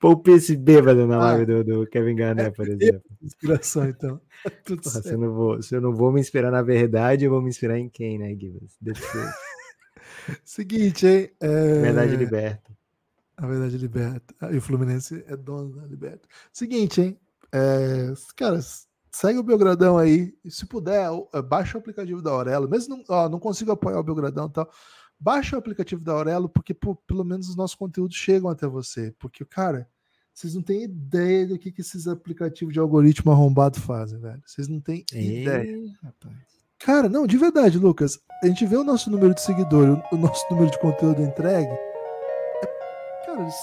[0.03, 1.19] pa- Paul Pierce bêbado na Ah.
[1.33, 3.03] live do, do Kevin Garnett, por exemplo.
[3.23, 4.21] Inspiração, então.
[4.67, 7.31] Tudo Porra, se, eu não vou, se eu não vou me inspirar na verdade, eu
[7.31, 8.35] vou me inspirar em quem, né?
[8.81, 9.35] Defesa.
[10.45, 11.31] Seguinte, hein?
[11.41, 12.71] é, Verdade liberta.
[13.37, 14.35] A verdade liberta.
[14.41, 16.29] Ah, E o Fluminense é dono da liberta.
[16.53, 17.19] Seguinte, hein?
[17.51, 18.61] É, cara,
[19.11, 20.35] segue o Belgradão aí.
[20.45, 22.69] E se puder, o- é, baixa o aplicativo da Aurelo.
[22.69, 24.71] Mesmo não, ó, não consigo apoiar o Belgradão e tal.
[25.19, 29.15] Baixa o aplicativo da Aurelo, porque pô, pelo menos os nossos conteúdos chegam até você.
[29.19, 29.89] Porque, cara,
[30.35, 34.43] vocês não têm ideia do que, que esses aplicativos de algoritmo arrombado fazem, velho.
[34.47, 35.63] Vocês não têm ideia.
[35.65, 36.37] Ei, rapaz.
[36.79, 38.19] Cara, não, de verdade, Lucas.
[38.43, 41.71] A gente vê o nosso número de seguidores, o, nosso número de conteúdo entregue.
[41.71, 43.55] é- cara, eles,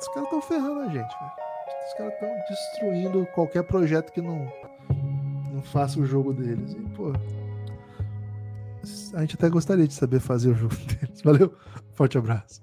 [0.00, 1.32] os caras estão ferrando a gente, velho.
[1.88, 4.46] Os caras estão destruindo qualquer projeto que não,
[5.54, 6.72] não faça o jogo deles.
[6.72, 7.12] E, pô,
[9.14, 11.22] a gente até gostaria de saber fazer o jogo deles.
[11.22, 11.54] Valeu,
[11.94, 12.60] forte abraço.